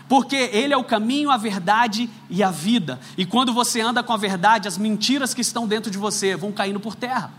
Porque 0.09 0.49
Ele 0.51 0.73
é 0.73 0.77
o 0.79 0.85
caminho, 0.85 1.31
a 1.31 1.37
verdade 1.37 2.09
e 2.31 2.43
a 2.43 2.51
vida. 2.51 2.99
E 3.19 3.27
quando 3.27 3.53
você 3.53 3.83
anda 3.83 4.03
com 4.03 4.15
a 4.15 4.17
verdade, 4.17 4.67
as 4.67 4.79
mentiras 4.79 5.35
que 5.35 5.43
estão 5.43 5.69
dentro 5.69 5.91
de 5.91 5.99
você 5.99 6.35
vão 6.35 6.53
caindo 6.53 6.81
por 6.81 6.95
terra. 6.95 7.31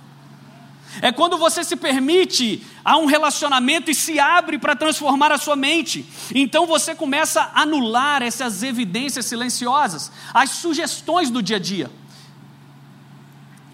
É 1.02 1.12
quando 1.12 1.38
você 1.38 1.64
se 1.64 1.76
permite 1.76 2.66
a 2.84 2.98
um 2.98 3.06
relacionamento 3.06 3.92
e 3.92 3.96
se 3.96 4.20
abre 4.20 4.58
para 4.58 4.76
transformar 4.76 5.32
a 5.32 5.38
sua 5.38 5.56
mente. 5.56 6.06
Então 6.34 6.66
você 6.66 6.96
começa 6.96 7.42
a 7.42 7.62
anular 7.62 8.22
essas 8.22 8.64
evidências 8.64 9.26
silenciosas, 9.26 10.12
as 10.34 10.52
sugestões 10.52 11.30
do 11.30 11.42
dia 11.42 11.58
a 11.58 11.60
dia. 11.60 11.92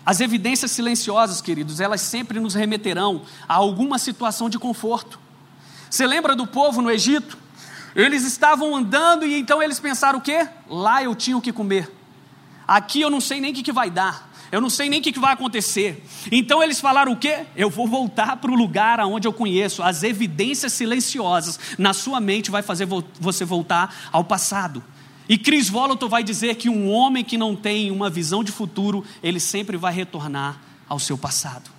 As 0.06 0.20
evidências 0.20 0.72
silenciosas, 0.72 1.42
queridos, 1.42 1.80
elas 1.80 2.02
sempre 2.02 2.40
nos 2.40 2.54
remeterão 2.54 3.22
a 3.48 3.54
alguma 3.54 3.98
situação 3.98 4.50
de 4.50 4.60
conforto. 4.60 5.18
Você 5.90 6.06
lembra 6.06 6.36
do 6.36 6.46
povo 6.46 6.82
no 6.82 6.92
Egito? 6.92 7.38
Eles 7.96 8.26
estavam 8.26 8.76
andando 8.76 9.26
e 9.26 9.40
então 9.40 9.62
eles 9.62 9.80
pensaram 9.80 10.20
o 10.20 10.22
quê? 10.22 10.48
Lá 10.68 11.04
eu 11.04 11.16
tinha 11.16 11.38
o 11.38 11.42
que 11.42 11.54
comer. 11.54 11.90
Aqui 12.68 13.02
eu 13.02 13.10
não 13.10 13.22
sei 13.22 13.40
nem 13.40 13.52
o 13.52 13.54
que, 13.54 13.64
que 13.64 13.72
vai 13.72 13.90
dar. 13.90 14.33
Eu 14.54 14.62
não 14.62 14.70
sei 14.70 14.88
nem 14.88 15.00
o 15.00 15.02
que, 15.02 15.20
vai 15.20 15.34
acontecer. 15.34 16.06
Então 16.32 16.62
eles 16.62 16.80
falaram 16.80 17.14
o 17.14 17.18
quê? 17.18 17.48
Eu 17.56 17.72
vou 17.72 17.88
voltar 17.88 18.38
para 18.38 18.52
o 18.52 18.56
lugar 18.56 19.00
aonde 19.00 19.28
eu 19.28 19.34
conheço. 19.34 19.82
As 19.82 20.04
evidências 20.04 20.74
silenciosas 20.74 21.60
na 21.76 21.92
sua 21.92 22.20
mente 22.20 22.52
vai 22.52 22.62
fazer 22.62 22.88
você 23.20 23.44
voltar 23.44 24.12
ao 24.12 24.24
passado. 24.24 24.84
E 25.28 25.40
Chris 25.40 25.70
Voloto 25.70 26.08
vai 26.08 26.24
dizer 26.24 26.54
que 26.54 26.70
um 26.70 26.88
homem 26.92 27.24
que 27.24 27.36
não 27.36 27.56
tem 27.56 27.90
uma 27.90 28.12
visão 28.12 28.44
de 28.44 28.52
futuro, 28.52 29.04
ele 29.24 29.40
sempre 29.40 29.76
vai 29.76 29.92
retornar 29.92 30.62
ao 30.88 31.00
seu 31.00 31.18
passado. 31.18 31.72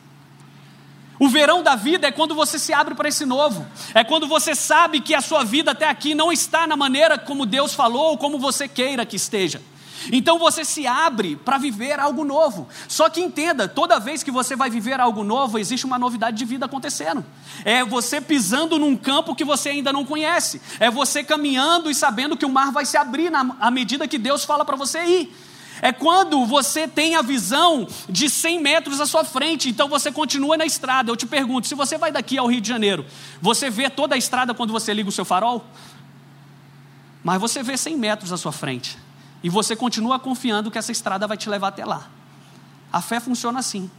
O 1.17 1.29
verão 1.29 1.63
da 1.63 1.77
vida 1.77 2.09
é 2.09 2.11
quando 2.11 2.35
você 2.35 2.59
se 2.59 2.73
abre 2.73 2.97
para 2.97 3.09
esse 3.09 3.25
novo. 3.25 3.65
É 3.95 4.03
quando 4.03 4.27
você 4.27 4.53
sabe 4.53 5.01
que 5.01 5.15
a 5.15 5.21
sua 5.21 5.45
vida 5.45 5.71
até 5.71 5.89
aqui 5.89 6.13
não 6.13 6.33
está 6.33 6.67
na 6.67 6.77
maneira 6.77 7.17
como 7.17 7.47
Deus 7.47 7.73
falou 7.73 8.11
ou 8.11 8.19
como 8.19 8.37
você 8.37 8.67
queira 8.67 9.07
que 9.07 9.15
esteja. 9.15 9.63
Então 10.13 10.39
você 10.39 10.65
se 10.65 10.87
abre 10.87 11.37
para 11.37 11.59
viver 11.59 11.99
algo 11.99 12.25
novo. 12.25 12.69
Só 12.89 13.09
que 13.09 13.21
entenda, 13.21 13.69
toda 13.69 14.01
vez 14.01 14.23
que 14.23 14.31
você 14.31 14.57
vai 14.57 14.71
viver 14.71 15.01
algo 15.01 15.25
novo, 15.25 15.59
existe 15.59 15.87
uma 15.87 15.99
novidade 15.99 16.37
de 16.37 16.45
vida 16.45 16.67
acontecendo. 16.67 17.25
É 17.65 17.85
você 17.85 18.21
pisando 18.21 18.79
num 18.79 18.97
campo 18.97 19.35
que 19.35 19.45
você 19.45 19.71
ainda 19.71 19.93
não 19.93 20.05
conhece. 20.05 20.61
É 20.79 20.91
você 20.91 21.23
caminhando 21.23 21.91
e 21.91 21.95
sabendo 21.95 22.37
que 22.37 22.47
o 22.47 22.51
mar 22.51 22.73
vai 22.73 22.85
se 22.85 22.97
abrir 22.97 23.31
na, 23.31 23.57
à 23.61 23.71
medida 23.71 24.09
que 24.09 24.19
Deus 24.19 24.45
fala 24.45 24.65
para 24.65 24.77
você 24.77 25.05
ir. 25.05 25.37
É 25.83 25.93
quando 25.93 26.47
você 26.47 26.87
tem 26.87 27.17
a 27.17 27.23
visão 27.23 27.87
de 28.09 28.31
100 28.31 28.61
metros 28.61 29.01
à 29.01 29.07
sua 29.07 29.25
frente, 29.25 29.69
então 29.69 29.89
você 29.89 30.11
continua 30.11 30.57
na 30.57 30.65
estrada. 30.65 31.11
Eu 31.11 31.17
te 31.17 31.27
pergunto, 31.27 31.67
se 31.67 31.75
você 31.75 31.99
vai 31.99 32.13
daqui 32.13 32.39
ao 32.39 32.47
Rio 32.47 32.61
de 32.61 32.69
Janeiro, 32.69 33.05
você 33.41 33.69
vê 33.69 33.91
toda 33.91 34.15
a 34.15 34.19
estrada 34.19 34.55
quando 34.55 34.73
você 34.73 34.95
liga 34.95 35.09
o 35.09 35.13
seu 35.13 35.25
farol? 35.25 35.65
Mas 37.23 37.41
você 37.41 37.63
vê 37.63 37.77
100 37.77 37.97
metros 37.97 38.33
à 38.33 38.37
sua 38.37 38.53
frente. 38.53 39.04
E 39.45 39.51
você 39.51 39.77
continua 39.77 40.19
confiando 40.19 40.71
que 40.71 40.79
essa 40.79 40.91
estrada 40.91 41.27
vai 41.27 41.37
te 41.37 41.51
levar 41.51 41.69
até 41.69 41.85
lá. 41.85 42.07
A 42.91 43.03
fé 43.03 43.21
funciona 43.21 43.59
assim. 43.59 43.91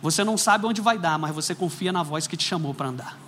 Você 0.00 0.24
não 0.24 0.38
sabe 0.38 0.64
onde 0.64 0.80
vai 0.80 0.96
dar, 0.96 1.18
mas 1.18 1.34
você 1.34 1.54
confia 1.54 1.92
na 1.92 2.02
voz 2.02 2.26
que 2.26 2.34
te 2.34 2.44
chamou 2.44 2.72
para 2.72 2.88
andar. 2.88 3.18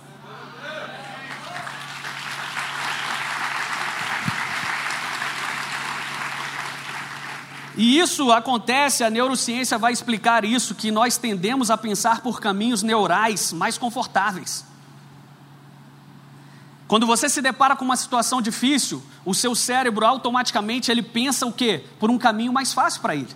E 7.77 7.99
isso 7.99 8.31
acontece, 8.31 9.03
a 9.03 9.09
neurociência 9.11 9.77
vai 9.77 9.93
explicar 9.93 10.43
isso, 10.43 10.73
que 10.73 10.89
nós 10.89 11.17
tendemos 11.17 11.69
a 11.69 11.77
pensar 11.77 12.21
por 12.21 12.41
caminhos 12.41 12.81
neurais 12.81 13.53
mais 13.53 13.77
confortáveis. 13.77 14.65
Quando 16.89 17.05
você 17.05 17.29
se 17.29 17.39
depara 17.39 17.75
com 17.75 17.85
uma 17.85 17.95
situação 17.95 18.41
difícil, 18.41 19.03
o 19.23 19.35
seu 19.35 19.53
cérebro 19.53 20.03
automaticamente 20.07 20.89
ele 20.89 21.03
pensa 21.03 21.45
o 21.45 21.53
quê? 21.53 21.83
Por 21.99 22.09
um 22.09 22.17
caminho 22.17 22.51
mais 22.51 22.73
fácil 22.73 22.99
para 22.99 23.15
ele. 23.15 23.29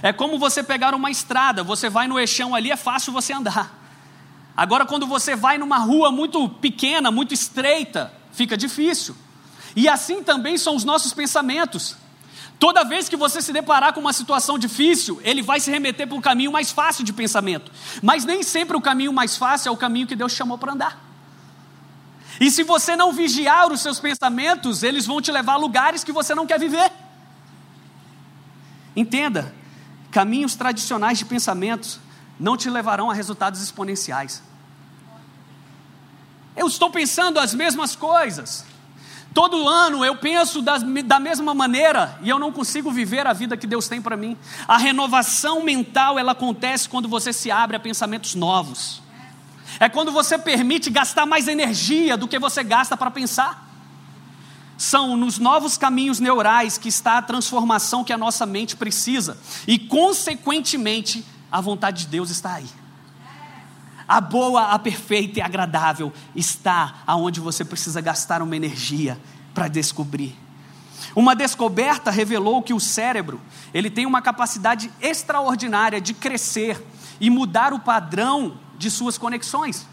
É 0.00 0.12
como 0.12 0.38
você 0.38 0.62
pegar 0.62 0.94
uma 0.94 1.10
estrada, 1.10 1.64
você 1.64 1.90
vai 1.90 2.06
no 2.06 2.20
eixão 2.20 2.54
ali, 2.54 2.70
é 2.70 2.76
fácil 2.76 3.12
você 3.12 3.32
andar. 3.32 3.76
Agora, 4.56 4.86
quando 4.86 5.08
você 5.08 5.34
vai 5.34 5.58
numa 5.58 5.78
rua 5.78 6.12
muito 6.12 6.48
pequena, 6.48 7.10
muito 7.10 7.34
estreita, 7.34 8.14
fica 8.30 8.56
difícil. 8.56 9.16
E 9.74 9.88
assim 9.88 10.22
também 10.22 10.56
são 10.56 10.76
os 10.76 10.84
nossos 10.84 11.12
pensamentos. 11.12 11.96
Toda 12.60 12.84
vez 12.84 13.08
que 13.08 13.16
você 13.16 13.42
se 13.42 13.52
deparar 13.52 13.92
com 13.92 13.98
uma 13.98 14.12
situação 14.12 14.56
difícil, 14.56 15.20
ele 15.24 15.42
vai 15.42 15.58
se 15.58 15.68
remeter 15.68 16.06
para 16.06 16.16
um 16.16 16.20
caminho 16.20 16.52
mais 16.52 16.70
fácil 16.70 17.02
de 17.04 17.12
pensamento. 17.12 17.72
Mas 18.00 18.24
nem 18.24 18.44
sempre 18.44 18.76
o 18.76 18.80
caminho 18.80 19.12
mais 19.12 19.36
fácil 19.36 19.70
é 19.70 19.72
o 19.72 19.76
caminho 19.76 20.06
que 20.06 20.14
Deus 20.14 20.30
chamou 20.30 20.56
para 20.56 20.74
andar. 20.74 21.13
E 22.40 22.50
se 22.50 22.62
você 22.62 22.96
não 22.96 23.12
vigiar 23.12 23.72
os 23.72 23.80
seus 23.80 24.00
pensamentos, 24.00 24.82
eles 24.82 25.06
vão 25.06 25.20
te 25.20 25.30
levar 25.30 25.54
a 25.54 25.56
lugares 25.56 26.02
que 26.02 26.12
você 26.12 26.34
não 26.34 26.46
quer 26.46 26.58
viver. 26.58 26.90
Entenda, 28.96 29.54
caminhos 30.10 30.54
tradicionais 30.54 31.18
de 31.18 31.24
pensamentos 31.24 32.00
não 32.38 32.56
te 32.56 32.68
levarão 32.68 33.10
a 33.10 33.14
resultados 33.14 33.60
exponenciais. 33.60 34.42
Eu 36.56 36.66
estou 36.66 36.90
pensando 36.90 37.38
as 37.38 37.54
mesmas 37.54 37.96
coisas. 37.96 38.64
Todo 39.32 39.68
ano 39.68 40.04
eu 40.04 40.16
penso 40.16 40.62
da, 40.62 40.78
da 40.78 41.18
mesma 41.18 41.52
maneira 41.52 42.16
e 42.22 42.28
eu 42.28 42.38
não 42.38 42.52
consigo 42.52 42.92
viver 42.92 43.26
a 43.26 43.32
vida 43.32 43.56
que 43.56 43.66
Deus 43.66 43.88
tem 43.88 44.00
para 44.00 44.16
mim. 44.16 44.38
A 44.68 44.78
renovação 44.78 45.64
mental 45.64 46.16
ela 46.16 46.32
acontece 46.32 46.88
quando 46.88 47.08
você 47.08 47.32
se 47.32 47.50
abre 47.50 47.76
a 47.76 47.80
pensamentos 47.80 48.36
novos. 48.36 49.02
É 49.80 49.88
quando 49.88 50.12
você 50.12 50.38
permite 50.38 50.90
gastar 50.90 51.26
mais 51.26 51.48
energia 51.48 52.16
do 52.16 52.28
que 52.28 52.38
você 52.38 52.62
gasta 52.62 52.96
para 52.96 53.10
pensar. 53.10 53.68
São 54.76 55.16
nos 55.16 55.38
novos 55.38 55.76
caminhos 55.78 56.20
neurais 56.20 56.76
que 56.76 56.88
está 56.88 57.18
a 57.18 57.22
transformação 57.22 58.02
que 58.04 58.12
a 58.12 58.18
nossa 58.18 58.44
mente 58.44 58.76
precisa, 58.76 59.38
e, 59.66 59.78
consequentemente, 59.78 61.24
a 61.50 61.60
vontade 61.60 62.04
de 62.04 62.10
Deus 62.10 62.30
está 62.30 62.54
aí. 62.54 62.66
A 64.06 64.20
boa, 64.20 64.72
a 64.72 64.78
perfeita 64.78 65.38
e 65.38 65.42
agradável 65.42 66.12
está 66.34 66.96
aonde 67.06 67.40
você 67.40 67.64
precisa 67.64 68.00
gastar 68.00 68.42
uma 68.42 68.56
energia 68.56 69.18
para 69.54 69.68
descobrir. 69.68 70.36
Uma 71.14 71.34
descoberta 71.34 72.10
revelou 72.10 72.60
que 72.60 72.74
o 72.74 72.80
cérebro, 72.80 73.40
ele 73.72 73.88
tem 73.88 74.04
uma 74.04 74.20
capacidade 74.20 74.90
extraordinária 75.00 76.00
de 76.00 76.12
crescer 76.12 76.84
e 77.20 77.30
mudar 77.30 77.72
o 77.72 77.78
padrão 77.78 78.58
de 78.84 78.90
suas 78.90 79.16
conexões. 79.16 79.86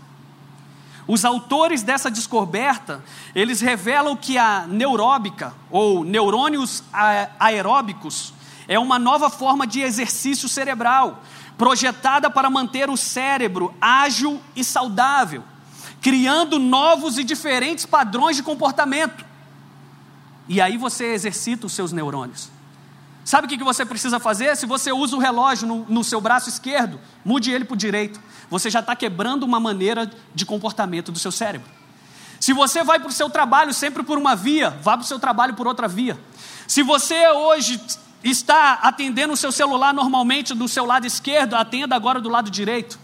Os 1.07 1.25
autores 1.25 1.81
dessa 1.81 2.11
descoberta, 2.11 3.03
eles 3.33 3.59
revelam 3.61 4.15
que 4.15 4.37
a 4.37 4.67
neuróbica, 4.67 5.53
ou 5.69 6.03
neurônios 6.03 6.83
aeróbicos, 7.39 8.33
é 8.67 8.77
uma 8.77 8.99
nova 8.99 9.29
forma 9.29 9.65
de 9.65 9.81
exercício 9.81 10.47
cerebral, 10.47 11.23
projetada 11.57 12.29
para 12.29 12.49
manter 12.49 12.89
o 12.89 12.97
cérebro 12.97 13.73
ágil 13.81 14.41
e 14.55 14.63
saudável, 14.63 15.43
criando 16.01 16.59
novos 16.59 17.17
e 17.17 17.23
diferentes 17.23 17.85
padrões 17.85 18.35
de 18.35 18.43
comportamento. 18.43 19.25
E 20.47 20.59
aí 20.59 20.77
você 20.77 21.13
exercita 21.13 21.65
os 21.65 21.73
seus 21.73 21.91
neurônios. 21.91 22.49
Sabe 23.23 23.45
o 23.45 23.49
que 23.49 23.63
você 23.63 23.85
precisa 23.85 24.19
fazer? 24.19 24.55
Se 24.57 24.65
você 24.65 24.91
usa 24.91 25.15
o 25.15 25.19
relógio 25.19 25.67
no, 25.67 25.85
no 25.87 26.03
seu 26.03 26.19
braço 26.19 26.49
esquerdo, 26.49 26.99
mude 27.23 27.51
ele 27.51 27.65
para 27.65 27.75
o 27.75 27.77
direito. 27.77 28.19
Você 28.49 28.69
já 28.69 28.79
está 28.79 28.95
quebrando 28.95 29.43
uma 29.43 29.59
maneira 29.59 30.11
de 30.33 30.45
comportamento 30.45 31.11
do 31.11 31.19
seu 31.19 31.31
cérebro. 31.31 31.69
Se 32.39 32.53
você 32.53 32.83
vai 32.83 32.99
para 32.99 33.09
o 33.09 33.11
seu 33.11 33.29
trabalho 33.29 33.71
sempre 33.73 34.01
por 34.01 34.17
uma 34.17 34.35
via, 34.35 34.71
vá 34.81 34.97
para 34.97 35.03
o 35.03 35.07
seu 35.07 35.19
trabalho 35.19 35.53
por 35.53 35.67
outra 35.67 35.87
via. 35.87 36.19
Se 36.67 36.81
você 36.81 37.29
hoje 37.29 37.79
está 38.23 38.79
atendendo 38.81 39.33
o 39.33 39.37
seu 39.37 39.51
celular 39.51 39.93
normalmente 39.93 40.55
do 40.55 40.67
seu 40.67 40.85
lado 40.85 41.05
esquerdo, 41.05 41.55
atenda 41.55 41.95
agora 41.95 42.19
do 42.19 42.29
lado 42.29 42.49
direito. 42.49 42.99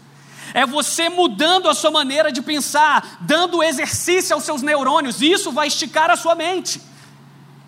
É 0.52 0.66
você 0.66 1.08
mudando 1.08 1.68
a 1.68 1.74
sua 1.74 1.90
maneira 1.90 2.32
de 2.32 2.42
pensar, 2.42 3.18
dando 3.20 3.62
exercício 3.62 4.34
aos 4.34 4.44
seus 4.44 4.62
neurônios, 4.62 5.20
e 5.20 5.30
isso 5.30 5.52
vai 5.52 5.68
esticar 5.68 6.10
a 6.10 6.16
sua 6.16 6.34
mente. 6.34 6.80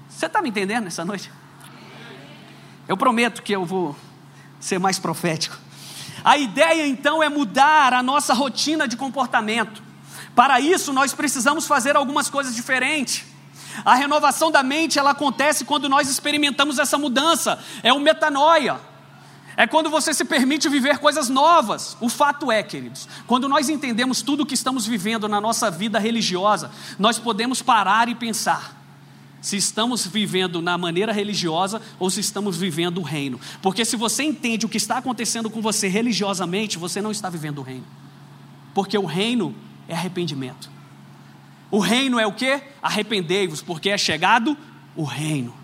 Você 0.09 0.27
está 0.27 0.43
me 0.43 0.49
entendendo 0.49 0.85
nessa 0.85 1.05
noite? 1.05 1.31
Eu 2.91 2.97
prometo 2.97 3.45
que 3.45 3.53
eu 3.53 3.65
vou 3.65 3.95
ser 4.59 4.81
mais 4.81 4.99
profético. 4.99 5.57
A 6.25 6.37
ideia 6.37 6.89
então 6.89 7.23
é 7.23 7.29
mudar 7.29 7.95
a 7.95 8.03
nossa 8.03 8.35
rotina 8.35 8.89
de 8.89 8.97
comportamento. 8.97 9.81
Para 10.35 10.59
isso, 10.59 10.93
nós 10.93 11.15
precisamos 11.15 11.69
fazer 11.69 11.95
algumas 11.95 12.29
coisas 12.29 12.53
diferentes. 12.53 13.25
A 13.85 13.95
renovação 13.95 14.51
da 14.51 14.65
mente 14.65 14.99
ela 14.99 15.13
acontece 15.13 15.65
quando 15.65 15.89
nós 15.89 16.11
experimentamos 16.11 16.81
essa 16.81 16.99
mudança. 16.99 17.63
É 17.85 17.93
o 17.93 18.01
metanoia. 18.01 18.81
É 19.57 19.69
quando 19.69 19.89
você 19.89 20.13
se 20.13 20.25
permite 20.25 20.69
viver 20.69 20.99
coisas 20.99 21.29
novas. 21.29 21.97
O 22.01 22.09
fato 22.09 22.51
é, 22.51 22.61
queridos, 22.61 23.07
quando 23.25 23.49
nós 23.49 23.69
entendemos 23.69 24.21
tudo 24.21 24.43
o 24.43 24.47
que 24.47 24.55
estamos 24.55 24.85
vivendo 24.85 25.29
na 25.29 25.41
nossa 25.41 25.71
vida 25.71 26.01
religiosa, 26.01 26.73
nós 26.99 27.21
podemos 27.21 27.63
parar 27.63 28.09
e 28.09 28.17
pensar: 28.17 28.80
se 29.41 29.57
estamos 29.57 30.07
vivendo 30.07 30.61
na 30.61 30.77
maneira 30.77 31.13
religiosa 31.13 31.81
ou 31.99 32.11
se 32.11 32.21
estamos 32.21 32.57
vivendo 32.57 32.99
o 32.99 33.03
reino. 33.03 33.41
Porque 33.63 33.85
se 33.85 33.97
você 33.97 34.23
entende 34.23 34.67
o 34.67 34.69
que 34.69 34.77
está 34.77 34.99
acontecendo 34.99 35.49
com 35.49 35.61
você 35.61 35.89
religiosamente, 35.89 36.79
você 36.79 37.01
não 37.01 37.11
está 37.11 37.31
vivendo 37.31 37.59
o 37.59 37.63
reino. 37.63 37.87
Porque 38.75 38.97
o 38.97 39.07
reino 39.07 39.55
é 39.89 39.95
arrependimento. 39.95 40.71
O 41.71 41.79
reino 41.79 42.19
é 42.19 42.27
o 42.27 42.33
que? 42.33 42.61
Arrependei-vos, 42.83 43.63
porque 43.63 43.91
é 43.91 43.99
chegado 43.99 44.57
o 44.97 45.05
reino. 45.05 45.60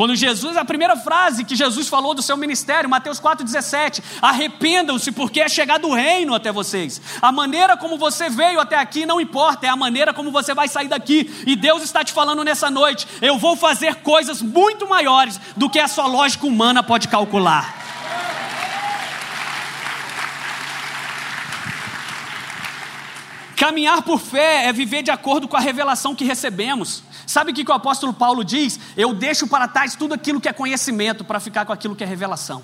Quando 0.00 0.16
Jesus, 0.16 0.56
a 0.56 0.64
primeira 0.64 0.96
frase 0.96 1.44
que 1.44 1.54
Jesus 1.54 1.86
falou 1.86 2.14
do 2.14 2.22
seu 2.22 2.34
ministério, 2.34 2.88
Mateus 2.88 3.20
4,17: 3.20 4.02
arrependam-se, 4.22 5.12
porque 5.12 5.42
é 5.42 5.46
chegado 5.46 5.86
o 5.86 5.94
reino 5.94 6.34
até 6.34 6.50
vocês. 6.50 7.02
A 7.20 7.30
maneira 7.30 7.76
como 7.76 7.98
você 7.98 8.30
veio 8.30 8.58
até 8.60 8.76
aqui 8.76 9.04
não 9.04 9.20
importa, 9.20 9.66
é 9.66 9.68
a 9.68 9.76
maneira 9.76 10.14
como 10.14 10.30
você 10.30 10.54
vai 10.54 10.68
sair 10.68 10.88
daqui. 10.88 11.30
E 11.46 11.54
Deus 11.54 11.82
está 11.82 12.02
te 12.02 12.14
falando 12.14 12.42
nessa 12.42 12.70
noite: 12.70 13.06
eu 13.20 13.36
vou 13.36 13.56
fazer 13.56 13.96
coisas 13.96 14.40
muito 14.40 14.88
maiores 14.88 15.38
do 15.54 15.68
que 15.68 15.78
a 15.78 15.86
sua 15.86 16.06
lógica 16.06 16.46
humana 16.46 16.82
pode 16.82 17.06
calcular. 17.06 17.89
Caminhar 23.60 24.00
por 24.00 24.18
fé 24.18 24.68
é 24.68 24.72
viver 24.72 25.02
de 25.02 25.10
acordo 25.10 25.46
com 25.46 25.54
a 25.54 25.60
revelação 25.60 26.14
que 26.14 26.24
recebemos. 26.24 27.02
Sabe 27.26 27.50
o 27.50 27.54
que, 27.54 27.62
o 27.70 27.74
apóstolo 27.74 28.10
Paulo 28.10 28.42
diz? 28.42 28.80
Eu 28.96 29.12
deixo 29.12 29.46
para 29.46 29.68
trás 29.68 29.94
tudo 29.94 30.14
aquilo 30.14 30.40
que 30.40 30.48
é 30.48 30.52
conhecimento 30.54 31.22
para 31.26 31.38
ficar 31.38 31.66
com 31.66 31.72
aquilo 31.74 31.94
que 31.94 32.02
é 32.02 32.06
revelação. 32.06 32.62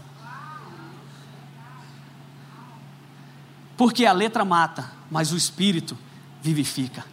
Porque 3.77 4.07
a 4.07 4.13
letra 4.15 4.43
mata, 4.43 4.91
mas 5.11 5.33
o 5.33 5.37
espírito 5.37 5.99
vivifica. 6.41 7.05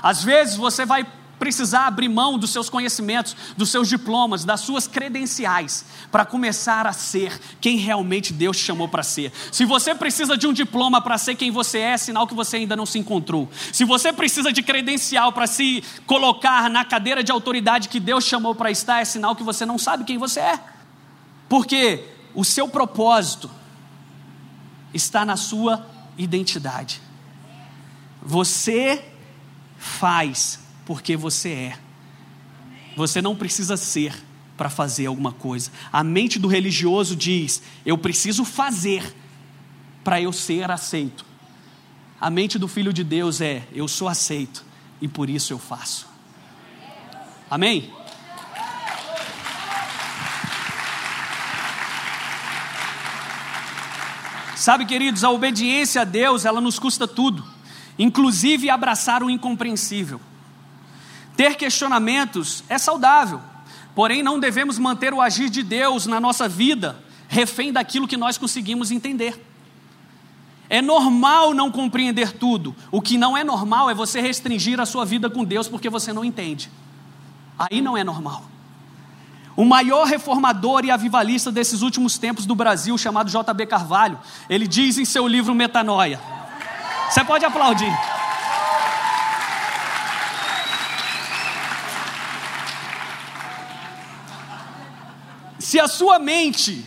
Às 0.00 0.22
vezes 0.22 0.54
você 0.54 0.86
vai 0.86 1.04
precisar 1.42 1.88
abrir 1.88 2.08
mão 2.08 2.38
dos 2.38 2.50
seus 2.50 2.70
conhecimentos, 2.70 3.34
dos 3.56 3.68
seus 3.68 3.88
diplomas, 3.88 4.44
das 4.44 4.60
suas 4.60 4.86
credenciais, 4.86 5.84
para 6.08 6.24
começar 6.24 6.86
a 6.86 6.92
ser 6.92 7.36
quem 7.60 7.78
realmente 7.78 8.32
Deus 8.32 8.56
te 8.56 8.62
chamou 8.62 8.86
para 8.86 9.02
ser. 9.02 9.32
Se 9.50 9.64
você 9.64 9.92
precisa 9.92 10.36
de 10.36 10.46
um 10.46 10.52
diploma 10.52 11.02
para 11.02 11.18
ser 11.18 11.34
quem 11.34 11.50
você 11.50 11.78
é, 11.80 11.94
é 11.94 11.98
sinal 11.98 12.28
que 12.28 12.34
você 12.34 12.58
ainda 12.58 12.76
não 12.76 12.86
se 12.86 12.96
encontrou. 12.96 13.50
Se 13.72 13.84
você 13.84 14.12
precisa 14.12 14.52
de 14.52 14.62
credencial 14.62 15.32
para 15.32 15.48
se 15.48 15.82
colocar 16.06 16.70
na 16.70 16.84
cadeira 16.84 17.24
de 17.24 17.32
autoridade 17.32 17.88
que 17.88 17.98
Deus 17.98 18.22
chamou 18.22 18.54
para 18.54 18.70
estar, 18.70 19.00
é 19.00 19.04
sinal 19.04 19.34
que 19.34 19.42
você 19.42 19.66
não 19.66 19.78
sabe 19.78 20.04
quem 20.04 20.18
você 20.18 20.38
é. 20.38 20.60
Porque 21.48 22.04
o 22.36 22.44
seu 22.44 22.68
propósito 22.68 23.50
está 24.94 25.24
na 25.24 25.36
sua 25.36 25.84
identidade. 26.16 27.02
Você 28.22 29.04
faz 29.76 30.61
porque 30.84 31.16
você 31.16 31.50
é. 31.50 31.78
Você 32.96 33.22
não 33.22 33.34
precisa 33.34 33.76
ser 33.76 34.14
para 34.56 34.68
fazer 34.68 35.06
alguma 35.06 35.32
coisa. 35.32 35.70
A 35.92 36.04
mente 36.04 36.38
do 36.38 36.48
religioso 36.48 37.16
diz: 37.16 37.62
eu 37.84 37.96
preciso 37.96 38.44
fazer 38.44 39.14
para 40.04 40.20
eu 40.20 40.32
ser 40.32 40.70
aceito. 40.70 41.24
A 42.20 42.30
mente 42.30 42.58
do 42.58 42.68
filho 42.68 42.92
de 42.92 43.02
Deus 43.02 43.40
é: 43.40 43.66
eu 43.72 43.88
sou 43.88 44.08
aceito 44.08 44.64
e 45.00 45.08
por 45.08 45.28
isso 45.28 45.52
eu 45.52 45.58
faço. 45.58 46.06
Amém? 47.50 47.92
Sabe, 54.54 54.86
queridos, 54.86 55.24
a 55.24 55.30
obediência 55.30 56.02
a 56.02 56.04
Deus, 56.04 56.44
ela 56.44 56.60
nos 56.60 56.78
custa 56.78 57.08
tudo, 57.08 57.44
inclusive 57.98 58.70
abraçar 58.70 59.20
o 59.24 59.28
incompreensível. 59.28 60.20
Ter 61.42 61.56
questionamentos 61.56 62.62
é 62.68 62.78
saudável, 62.78 63.40
porém 63.96 64.22
não 64.22 64.38
devemos 64.38 64.78
manter 64.78 65.12
o 65.12 65.20
agir 65.20 65.50
de 65.50 65.64
Deus 65.64 66.06
na 66.06 66.20
nossa 66.20 66.48
vida 66.48 67.02
refém 67.26 67.72
daquilo 67.72 68.06
que 68.06 68.16
nós 68.16 68.38
conseguimos 68.38 68.92
entender. 68.92 69.44
É 70.70 70.80
normal 70.80 71.52
não 71.52 71.68
compreender 71.68 72.30
tudo. 72.30 72.76
O 72.92 73.02
que 73.02 73.18
não 73.18 73.36
é 73.36 73.42
normal 73.42 73.90
é 73.90 73.94
você 73.94 74.20
restringir 74.20 74.78
a 74.78 74.86
sua 74.86 75.04
vida 75.04 75.28
com 75.28 75.42
Deus 75.42 75.66
porque 75.66 75.90
você 75.90 76.12
não 76.12 76.24
entende. 76.24 76.70
Aí 77.58 77.80
não 77.80 77.96
é 77.96 78.04
normal. 78.04 78.44
O 79.56 79.64
maior 79.64 80.06
reformador 80.06 80.84
e 80.84 80.92
avivalista 80.92 81.50
desses 81.50 81.82
últimos 81.82 82.18
tempos 82.18 82.46
do 82.46 82.54
Brasil, 82.54 82.96
chamado 82.96 83.28
J.B. 83.28 83.66
Carvalho, 83.66 84.16
ele 84.48 84.68
diz 84.68 84.96
em 84.96 85.04
seu 85.04 85.26
livro 85.26 85.56
Metanoia. 85.56 86.20
Você 87.10 87.24
pode 87.24 87.44
aplaudir. 87.44 87.92
Se 95.72 95.80
a 95.80 95.88
sua 95.88 96.18
mente, 96.18 96.84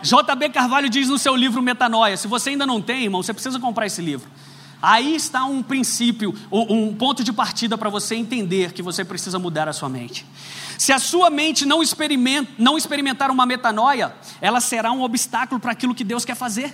J.B. 0.00 0.50
Carvalho 0.50 0.88
diz 0.88 1.08
no 1.08 1.18
seu 1.18 1.34
livro 1.34 1.60
Metanoia, 1.60 2.16
se 2.16 2.28
você 2.28 2.50
ainda 2.50 2.64
não 2.64 2.80
tem, 2.80 3.02
irmão, 3.02 3.24
você 3.24 3.34
precisa 3.34 3.58
comprar 3.58 3.86
esse 3.86 4.00
livro. 4.00 4.30
Aí 4.80 5.16
está 5.16 5.44
um 5.44 5.60
princípio, 5.64 6.32
um 6.48 6.94
ponto 6.94 7.24
de 7.24 7.32
partida 7.32 7.76
para 7.76 7.90
você 7.90 8.14
entender 8.14 8.72
que 8.72 8.82
você 8.82 9.04
precisa 9.04 9.36
mudar 9.36 9.68
a 9.68 9.72
sua 9.72 9.88
mente. 9.88 10.24
Se 10.78 10.92
a 10.92 11.00
sua 11.00 11.28
mente 11.28 11.66
não, 11.66 11.82
experiment, 11.82 12.46
não 12.56 12.78
experimentar 12.78 13.32
uma 13.32 13.44
metanoia, 13.44 14.14
ela 14.40 14.60
será 14.60 14.92
um 14.92 15.02
obstáculo 15.02 15.58
para 15.58 15.72
aquilo 15.72 15.92
que 15.92 16.04
Deus 16.04 16.24
quer 16.24 16.36
fazer. 16.36 16.72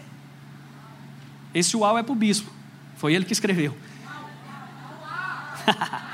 Esse 1.55 1.75
uau 1.75 1.97
é 1.97 2.03
para 2.03 2.13
o 2.13 2.17
bispo, 2.17 2.53
foi 2.97 3.15
ele 3.15 3.25
que 3.25 3.33
escreveu. 3.33 3.75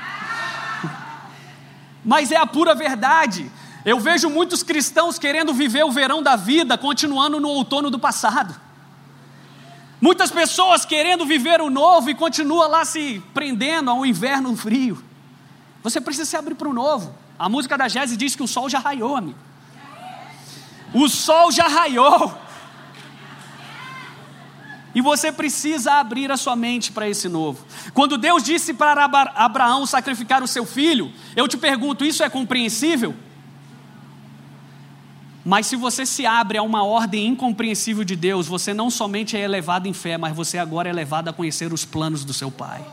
Mas 2.05 2.31
é 2.31 2.37
a 2.37 2.47
pura 2.47 2.73
verdade. 2.73 3.51
Eu 3.87 4.01
vejo 4.01 4.29
muitos 4.29 4.63
cristãos 4.63 5.17
querendo 5.17 5.53
viver 5.53 5.85
o 5.85 5.91
verão 5.91 6.21
da 6.21 6.35
vida, 6.35 6.77
continuando 6.77 7.39
no 7.39 7.47
outono 7.47 7.89
do 7.89 7.97
passado. 7.97 8.53
Muitas 10.01 10.29
pessoas 10.29 10.83
querendo 10.83 11.25
viver 11.25 11.61
o 11.61 11.69
novo 11.69 12.09
e 12.09 12.13
continua 12.13 12.67
lá 12.67 12.83
se 12.83 13.23
prendendo 13.33 13.89
ao 13.89 14.05
inverno 14.05 14.53
frio. 14.57 15.01
Você 15.81 16.01
precisa 16.01 16.29
se 16.29 16.35
abrir 16.35 16.55
para 16.55 16.67
o 16.67 16.73
novo. 16.73 17.15
A 17.39 17.47
música 17.47 17.77
da 17.77 17.87
Jesse 17.87 18.17
diz 18.17 18.35
que 18.35 18.43
o 18.43 18.47
sol 18.47 18.69
já 18.69 18.77
raiou, 18.77 19.15
amigo. 19.15 19.39
O 20.93 21.07
sol 21.07 21.49
já 21.49 21.69
raiou. 21.69 22.37
E 24.93 24.99
você 24.99 25.31
precisa 25.31 25.93
abrir 25.93 26.29
a 26.29 26.35
sua 26.35 26.57
mente 26.57 26.91
para 26.91 27.07
esse 27.07 27.29
novo. 27.29 27.65
Quando 27.93 28.17
Deus 28.17 28.43
disse 28.43 28.73
para 28.73 29.05
Abraão 29.05 29.85
sacrificar 29.85 30.43
o 30.43 30.47
seu 30.47 30.65
filho, 30.65 31.09
eu 31.37 31.47
te 31.47 31.55
pergunto: 31.55 32.03
isso 32.03 32.21
é 32.21 32.29
compreensível? 32.29 33.15
Mas 35.47 35.65
se 35.67 35.77
você 35.77 36.05
se 36.05 36.25
abre 36.25 36.57
a 36.57 36.61
uma 36.61 36.83
ordem 36.83 37.25
incompreensível 37.25 38.03
de 38.03 38.17
Deus, 38.17 38.47
você 38.47 38.73
não 38.73 38.89
somente 38.89 39.37
é 39.37 39.39
elevado 39.39 39.87
em 39.87 39.93
fé, 39.93 40.17
mas 40.17 40.35
você 40.35 40.57
agora 40.57 40.89
é 40.89 40.91
levado 40.91 41.29
a 41.29 41.33
conhecer 41.33 41.71
os 41.71 41.85
planos 41.85 42.25
do 42.25 42.33
seu 42.33 42.51
Pai. 42.51 42.85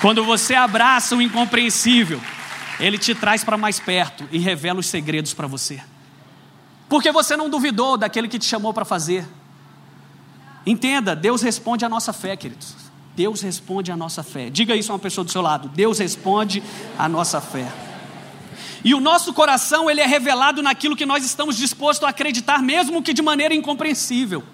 Quando 0.00 0.24
você 0.24 0.54
abraça 0.54 1.16
o 1.16 1.20
incompreensível, 1.20 2.20
ele 2.78 2.96
te 2.96 3.12
traz 3.12 3.42
para 3.42 3.58
mais 3.58 3.80
perto 3.80 4.28
e 4.30 4.38
revela 4.38 4.78
os 4.78 4.86
segredos 4.86 5.34
para 5.34 5.48
você. 5.48 5.82
Porque 6.88 7.10
você 7.10 7.36
não 7.36 7.50
duvidou 7.50 7.96
daquele 7.96 8.28
que 8.28 8.38
te 8.38 8.44
chamou 8.44 8.72
para 8.72 8.84
fazer. 8.84 9.26
Entenda, 10.64 11.16
Deus 11.16 11.42
responde 11.42 11.84
à 11.84 11.88
nossa 11.88 12.12
fé, 12.12 12.36
queridos. 12.36 12.76
Deus 13.16 13.40
responde 13.40 13.90
à 13.90 13.96
nossa 13.96 14.22
fé. 14.22 14.48
Diga 14.48 14.76
isso 14.76 14.92
a 14.92 14.94
uma 14.94 15.00
pessoa 15.00 15.24
do 15.24 15.32
seu 15.32 15.42
lado. 15.42 15.68
Deus 15.70 15.98
responde 15.98 16.62
à 16.96 17.08
nossa 17.08 17.40
fé. 17.40 17.66
E 18.84 18.94
o 18.94 19.00
nosso 19.00 19.32
coração, 19.32 19.90
ele 19.90 20.02
é 20.02 20.06
revelado 20.06 20.62
naquilo 20.62 20.94
que 20.94 21.06
nós 21.06 21.24
estamos 21.24 21.56
dispostos 21.56 22.06
a 22.06 22.10
acreditar, 22.10 22.62
mesmo 22.62 23.02
que 23.02 23.14
de 23.14 23.22
maneira 23.22 23.54
incompreensível. 23.54 24.44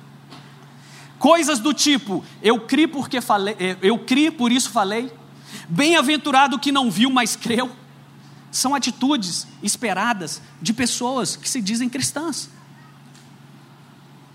Coisas 1.19 1.59
do 1.59 1.75
tipo, 1.75 2.25
eu 2.41 2.61
criei 2.61 2.87
porque 2.87 3.21
falei, 3.21 3.57
eh, 3.59 3.77
eu 3.83 3.99
criei, 3.99 4.31
por 4.31 4.53
isso 4.53 4.71
falei. 4.71 5.13
Bem-aventurado 5.69 6.61
que 6.61 6.71
não 6.71 6.89
viu, 6.91 7.11
mas 7.11 7.35
creu. 7.35 7.71
São 8.53 8.73
atitudes 8.73 9.49
esperadas 9.63 10.41
de 10.63 10.73
pessoas 10.73 11.35
que 11.35 11.49
se 11.49 11.61
dizem 11.61 11.89
cristãs. 11.89 12.49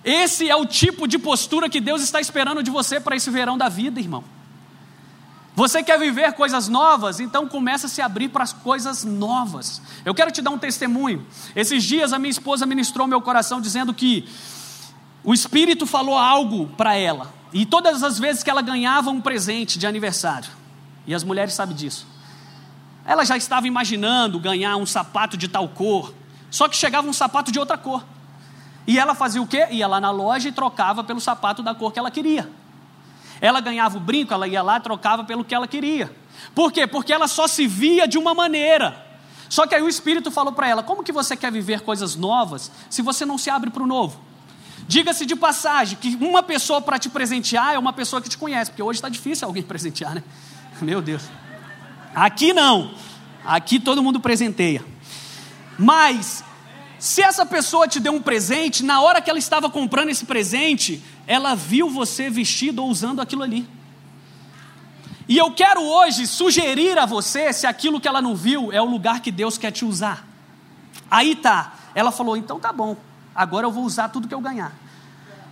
Esse 0.03 0.49
é 0.49 0.55
o 0.55 0.65
tipo 0.65 1.07
de 1.07 1.17
postura 1.17 1.69
que 1.69 1.79
Deus 1.79 2.03
está 2.03 2.19
esperando 2.19 2.61
de 2.61 2.69
você 2.69 2.99
para 2.99 3.15
esse 3.15 3.31
verão 3.31 3.57
da 3.57 3.69
vida, 3.69 3.99
irmão. 3.99 4.23
Você 5.55 5.81
quer 5.81 5.97
viver 5.97 6.33
coisas 6.33 6.67
novas? 6.67 7.21
Então 7.21 7.47
começa 7.47 7.87
a 7.87 7.89
se 7.89 8.01
abrir 8.01 8.27
para 8.27 8.43
as 8.43 8.51
coisas 8.51 9.05
novas. 9.05 9.81
Eu 10.03 10.13
quero 10.13 10.29
te 10.29 10.41
dar 10.41 10.51
um 10.51 10.57
testemunho. 10.57 11.25
Esses 11.55 11.81
dias 11.83 12.11
a 12.11 12.19
minha 12.19 12.29
esposa 12.29 12.65
ministrou 12.65 13.07
meu 13.07 13.21
coração 13.21 13.61
dizendo 13.61 13.93
que 13.93 14.27
o 15.23 15.33
Espírito 15.33 15.85
falou 15.85 16.17
algo 16.17 16.67
para 16.75 16.95
ela. 16.95 17.33
E 17.53 17.65
todas 17.65 18.03
as 18.03 18.19
vezes 18.19 18.43
que 18.43 18.49
ela 18.49 18.61
ganhava 18.61 19.09
um 19.09 19.21
presente 19.21 19.79
de 19.79 19.87
aniversário, 19.87 20.51
e 21.07 21.15
as 21.15 21.23
mulheres 21.23 21.53
sabem 21.53 21.73
disso. 21.73 22.05
Ela 23.05 23.23
já 23.23 23.37
estava 23.37 23.65
imaginando 23.65 24.39
ganhar 24.39 24.75
um 24.75 24.85
sapato 24.85 25.37
de 25.37 25.47
tal 25.47 25.69
cor, 25.69 26.13
só 26.51 26.67
que 26.67 26.75
chegava 26.75 27.07
um 27.07 27.13
sapato 27.13 27.49
de 27.49 27.59
outra 27.59 27.77
cor. 27.77 28.03
E 28.85 28.99
ela 28.99 29.15
fazia 29.15 29.41
o 29.41 29.47
quê? 29.47 29.67
Ia 29.71 29.87
lá 29.87 30.01
na 30.01 30.11
loja 30.11 30.49
e 30.49 30.51
trocava 30.51 31.01
pelo 31.03 31.21
sapato 31.21 31.63
da 31.63 31.73
cor 31.73 31.93
que 31.93 31.99
ela 31.99 32.11
queria. 32.11 32.49
Ela 33.41 33.59
ganhava 33.59 33.97
o 33.97 33.99
brinco, 33.99 34.33
ela 34.33 34.47
ia 34.47 34.61
lá 34.61 34.79
trocava 34.79 35.23
pelo 35.23 35.43
que 35.43 35.53
ela 35.53 35.67
queria. 35.67 36.15
Por 36.53 36.71
quê? 36.71 36.87
Porque 36.87 37.13
ela 37.13 37.27
só 37.27 37.47
se 37.47 37.67
via 37.67 38.07
de 38.07 38.17
uma 38.17 38.33
maneira. 38.33 39.05
Só 39.49 39.67
que 39.67 39.75
aí 39.75 39.81
o 39.81 39.89
Espírito 39.89 40.31
falou 40.31 40.53
para 40.53 40.67
ela: 40.67 40.83
como 40.83 41.03
que 41.03 41.11
você 41.11 41.35
quer 41.35 41.51
viver 41.51 41.81
coisas 41.81 42.15
novas 42.15 42.71
se 42.89 43.01
você 43.01 43.25
não 43.25 43.37
se 43.37 43.49
abre 43.49 43.69
para 43.69 43.83
o 43.83 43.87
novo? 43.87 44.19
Diga-se 44.87 45.25
de 45.25 45.35
passagem 45.35 45.97
que 45.99 46.15
uma 46.21 46.43
pessoa 46.43 46.81
para 46.81 46.99
te 46.99 47.09
presentear 47.09 47.73
é 47.73 47.79
uma 47.79 47.93
pessoa 47.93 48.21
que 48.21 48.29
te 48.29 48.37
conhece, 48.37 48.71
porque 48.71 48.83
hoje 48.83 48.97
está 48.97 49.09
difícil 49.09 49.47
alguém 49.47 49.63
presentear, 49.63 50.15
né? 50.15 50.23
Meu 50.81 51.01
Deus. 51.01 51.23
Aqui 52.13 52.53
não. 52.53 52.91
Aqui 53.43 53.79
todo 53.79 54.01
mundo 54.01 54.19
presenteia. 54.19 54.83
Mas, 55.77 56.43
se 56.99 57.21
essa 57.21 57.45
pessoa 57.45 57.87
te 57.87 57.99
deu 57.99 58.13
um 58.13 58.21
presente, 58.21 58.83
na 58.83 59.01
hora 59.01 59.21
que 59.21 59.29
ela 59.29 59.39
estava 59.39 59.69
comprando 59.69 60.09
esse 60.09 60.25
presente, 60.25 61.03
ela 61.27 61.55
viu 61.55 61.89
você 61.89 62.29
vestido 62.29 62.83
ou 62.83 62.89
usando 62.89 63.21
aquilo 63.21 63.43
ali. 63.43 63.67
E 65.27 65.37
eu 65.37 65.51
quero 65.51 65.81
hoje 65.81 66.27
sugerir 66.27 66.97
a 66.97 67.05
você, 67.05 67.51
se 67.51 67.65
aquilo 67.65 67.99
que 67.99 68.07
ela 68.07 68.21
não 68.21 68.35
viu 68.35 68.71
é 68.71 68.81
o 68.81 68.85
lugar 68.85 69.21
que 69.21 69.31
Deus 69.31 69.57
quer 69.57 69.71
te 69.71 69.83
usar. 69.83 70.27
Aí 71.09 71.35
tá. 71.35 71.73
Ela 71.95 72.11
falou: 72.11 72.37
então 72.37 72.59
tá 72.59 72.71
bom, 72.71 72.95
agora 73.33 73.65
eu 73.65 73.71
vou 73.71 73.83
usar 73.83 74.09
tudo 74.09 74.27
que 74.27 74.33
eu 74.33 74.41
ganhar. 74.41 74.73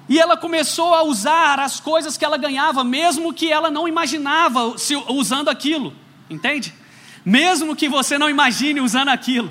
E 0.08 0.20
ela 0.20 0.36
começou 0.36 0.94
a 0.94 1.04
usar 1.04 1.60
as 1.60 1.80
coisas 1.80 2.18
que 2.18 2.26
ela 2.26 2.38
ganhava, 2.38 2.84
mesmo 2.84 3.34
que 3.34 3.52
ela 3.52 3.72
não 3.72 3.88
imaginava 3.88 4.78
se, 4.78 4.96
usando 4.96 5.50
aquilo, 5.50 5.94
entende? 6.30 6.74
Mesmo 7.24 7.76
que 7.76 7.88
você 7.88 8.18
não 8.18 8.30
imagine 8.30 8.82
usando 8.82 9.10
aquilo. 9.10 9.50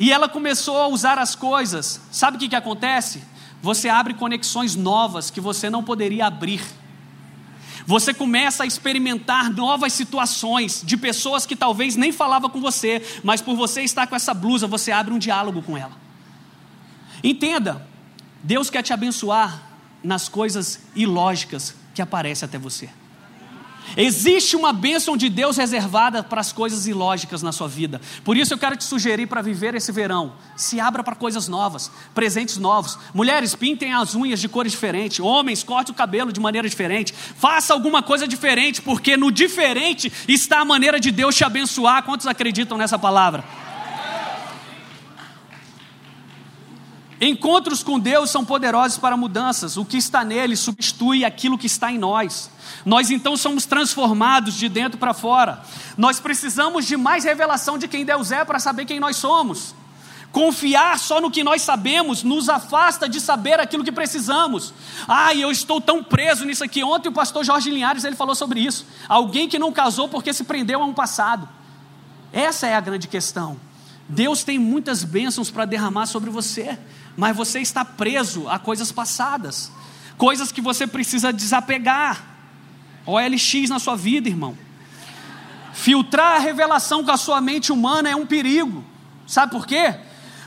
E 0.00 0.10
ela 0.10 0.30
começou 0.30 0.78
a 0.78 0.88
usar 0.88 1.18
as 1.18 1.34
coisas. 1.34 2.00
Sabe 2.10 2.38
o 2.38 2.40
que, 2.40 2.48
que 2.48 2.56
acontece? 2.56 3.22
Você 3.60 3.86
abre 3.90 4.14
conexões 4.14 4.74
novas 4.74 5.30
que 5.30 5.42
você 5.42 5.68
não 5.68 5.84
poderia 5.84 6.26
abrir. 6.26 6.62
Você 7.86 8.14
começa 8.14 8.62
a 8.62 8.66
experimentar 8.66 9.50
novas 9.50 9.92
situações 9.92 10.82
de 10.82 10.96
pessoas 10.96 11.44
que 11.44 11.54
talvez 11.54 11.96
nem 11.96 12.12
falavam 12.12 12.48
com 12.48 12.62
você, 12.62 13.20
mas 13.22 13.42
por 13.42 13.54
você 13.54 13.82
estar 13.82 14.06
com 14.06 14.16
essa 14.16 14.32
blusa, 14.32 14.66
você 14.66 14.90
abre 14.90 15.12
um 15.12 15.18
diálogo 15.18 15.60
com 15.60 15.76
ela. 15.76 15.92
Entenda, 17.22 17.86
Deus 18.42 18.70
quer 18.70 18.82
te 18.82 18.94
abençoar 18.94 19.62
nas 20.02 20.30
coisas 20.30 20.80
ilógicas 20.94 21.74
que 21.94 22.00
aparecem 22.00 22.46
até 22.46 22.58
você. 22.58 22.88
Existe 23.96 24.56
uma 24.56 24.72
bênção 24.72 25.16
de 25.16 25.28
Deus 25.28 25.56
reservada 25.56 26.22
para 26.22 26.40
as 26.40 26.52
coisas 26.52 26.86
ilógicas 26.86 27.42
na 27.42 27.52
sua 27.52 27.68
vida. 27.68 28.00
Por 28.24 28.36
isso 28.36 28.54
eu 28.54 28.58
quero 28.58 28.76
te 28.76 28.84
sugerir 28.84 29.26
para 29.26 29.42
viver 29.42 29.74
esse 29.74 29.90
verão. 29.92 30.32
Se 30.56 30.80
abra 30.80 31.02
para 31.02 31.14
coisas 31.14 31.48
novas, 31.48 31.90
presentes 32.14 32.56
novos. 32.56 32.98
Mulheres, 33.14 33.54
pintem 33.54 33.92
as 33.92 34.14
unhas 34.14 34.40
de 34.40 34.48
cores 34.48 34.72
diferentes. 34.72 35.20
Homens, 35.20 35.62
corte 35.62 35.90
o 35.90 35.94
cabelo 35.94 36.32
de 36.32 36.40
maneira 36.40 36.68
diferente. 36.68 37.12
Faça 37.12 37.72
alguma 37.72 38.02
coisa 38.02 38.26
diferente, 38.26 38.80
porque 38.80 39.16
no 39.16 39.30
diferente 39.30 40.12
está 40.28 40.60
a 40.60 40.64
maneira 40.64 41.00
de 41.00 41.10
Deus 41.10 41.34
te 41.34 41.44
abençoar. 41.44 42.02
Quantos 42.02 42.26
acreditam 42.26 42.78
nessa 42.78 42.98
palavra? 42.98 43.44
Encontros 47.20 47.82
com 47.82 48.00
Deus 48.00 48.30
são 48.30 48.44
poderosos 48.44 48.96
para 48.96 49.14
mudanças. 49.14 49.76
O 49.76 49.84
que 49.84 49.98
está 49.98 50.24
nele 50.24 50.56
substitui 50.56 51.22
aquilo 51.22 51.58
que 51.58 51.66
está 51.66 51.92
em 51.92 51.98
nós. 51.98 52.50
Nós 52.84 53.10
então 53.10 53.36
somos 53.36 53.66
transformados 53.66 54.54
de 54.54 54.70
dentro 54.70 54.98
para 54.98 55.12
fora. 55.12 55.60
Nós 55.98 56.18
precisamos 56.18 56.86
de 56.86 56.96
mais 56.96 57.24
revelação 57.24 57.76
de 57.76 57.86
quem 57.86 58.06
Deus 58.06 58.32
é 58.32 58.42
para 58.42 58.58
saber 58.58 58.86
quem 58.86 58.98
nós 58.98 59.16
somos. 59.16 59.74
Confiar 60.32 60.98
só 60.98 61.20
no 61.20 61.30
que 61.30 61.44
nós 61.44 61.60
sabemos 61.60 62.22
nos 62.22 62.48
afasta 62.48 63.06
de 63.06 63.20
saber 63.20 63.60
aquilo 63.60 63.84
que 63.84 63.92
precisamos. 63.92 64.72
Ah, 65.06 65.34
eu 65.34 65.50
estou 65.50 65.78
tão 65.78 66.02
preso 66.02 66.46
nisso 66.46 66.64
aqui. 66.64 66.82
Ontem 66.82 67.10
o 67.10 67.12
pastor 67.12 67.44
Jorge 67.44 67.70
Linhares 67.70 68.04
ele 68.04 68.16
falou 68.16 68.34
sobre 68.34 68.60
isso. 68.60 68.86
Alguém 69.06 69.46
que 69.46 69.58
não 69.58 69.72
casou 69.72 70.08
porque 70.08 70.32
se 70.32 70.44
prendeu 70.44 70.80
a 70.80 70.86
um 70.86 70.94
passado. 70.94 71.46
Essa 72.32 72.66
é 72.66 72.74
a 72.74 72.80
grande 72.80 73.08
questão. 73.08 73.60
Deus 74.08 74.42
tem 74.42 74.58
muitas 74.58 75.04
bênçãos 75.04 75.50
para 75.50 75.66
derramar 75.66 76.06
sobre 76.06 76.30
você 76.30 76.78
mas 77.16 77.36
você 77.36 77.60
está 77.60 77.84
preso 77.84 78.48
a 78.48 78.58
coisas 78.58 78.92
passadas, 78.92 79.70
coisas 80.16 80.52
que 80.52 80.60
você 80.60 80.86
precisa 80.86 81.32
desapegar. 81.32 82.26
OLX 83.06 83.68
na 83.68 83.78
sua 83.78 83.96
vida, 83.96 84.28
irmão. 84.28 84.56
Filtrar 85.72 86.36
a 86.36 86.38
revelação 86.38 87.04
com 87.04 87.10
a 87.10 87.16
sua 87.16 87.40
mente 87.40 87.72
humana 87.72 88.08
é 88.10 88.16
um 88.16 88.26
perigo. 88.26 88.84
Sabe 89.26 89.52
por 89.52 89.66
quê? 89.66 89.94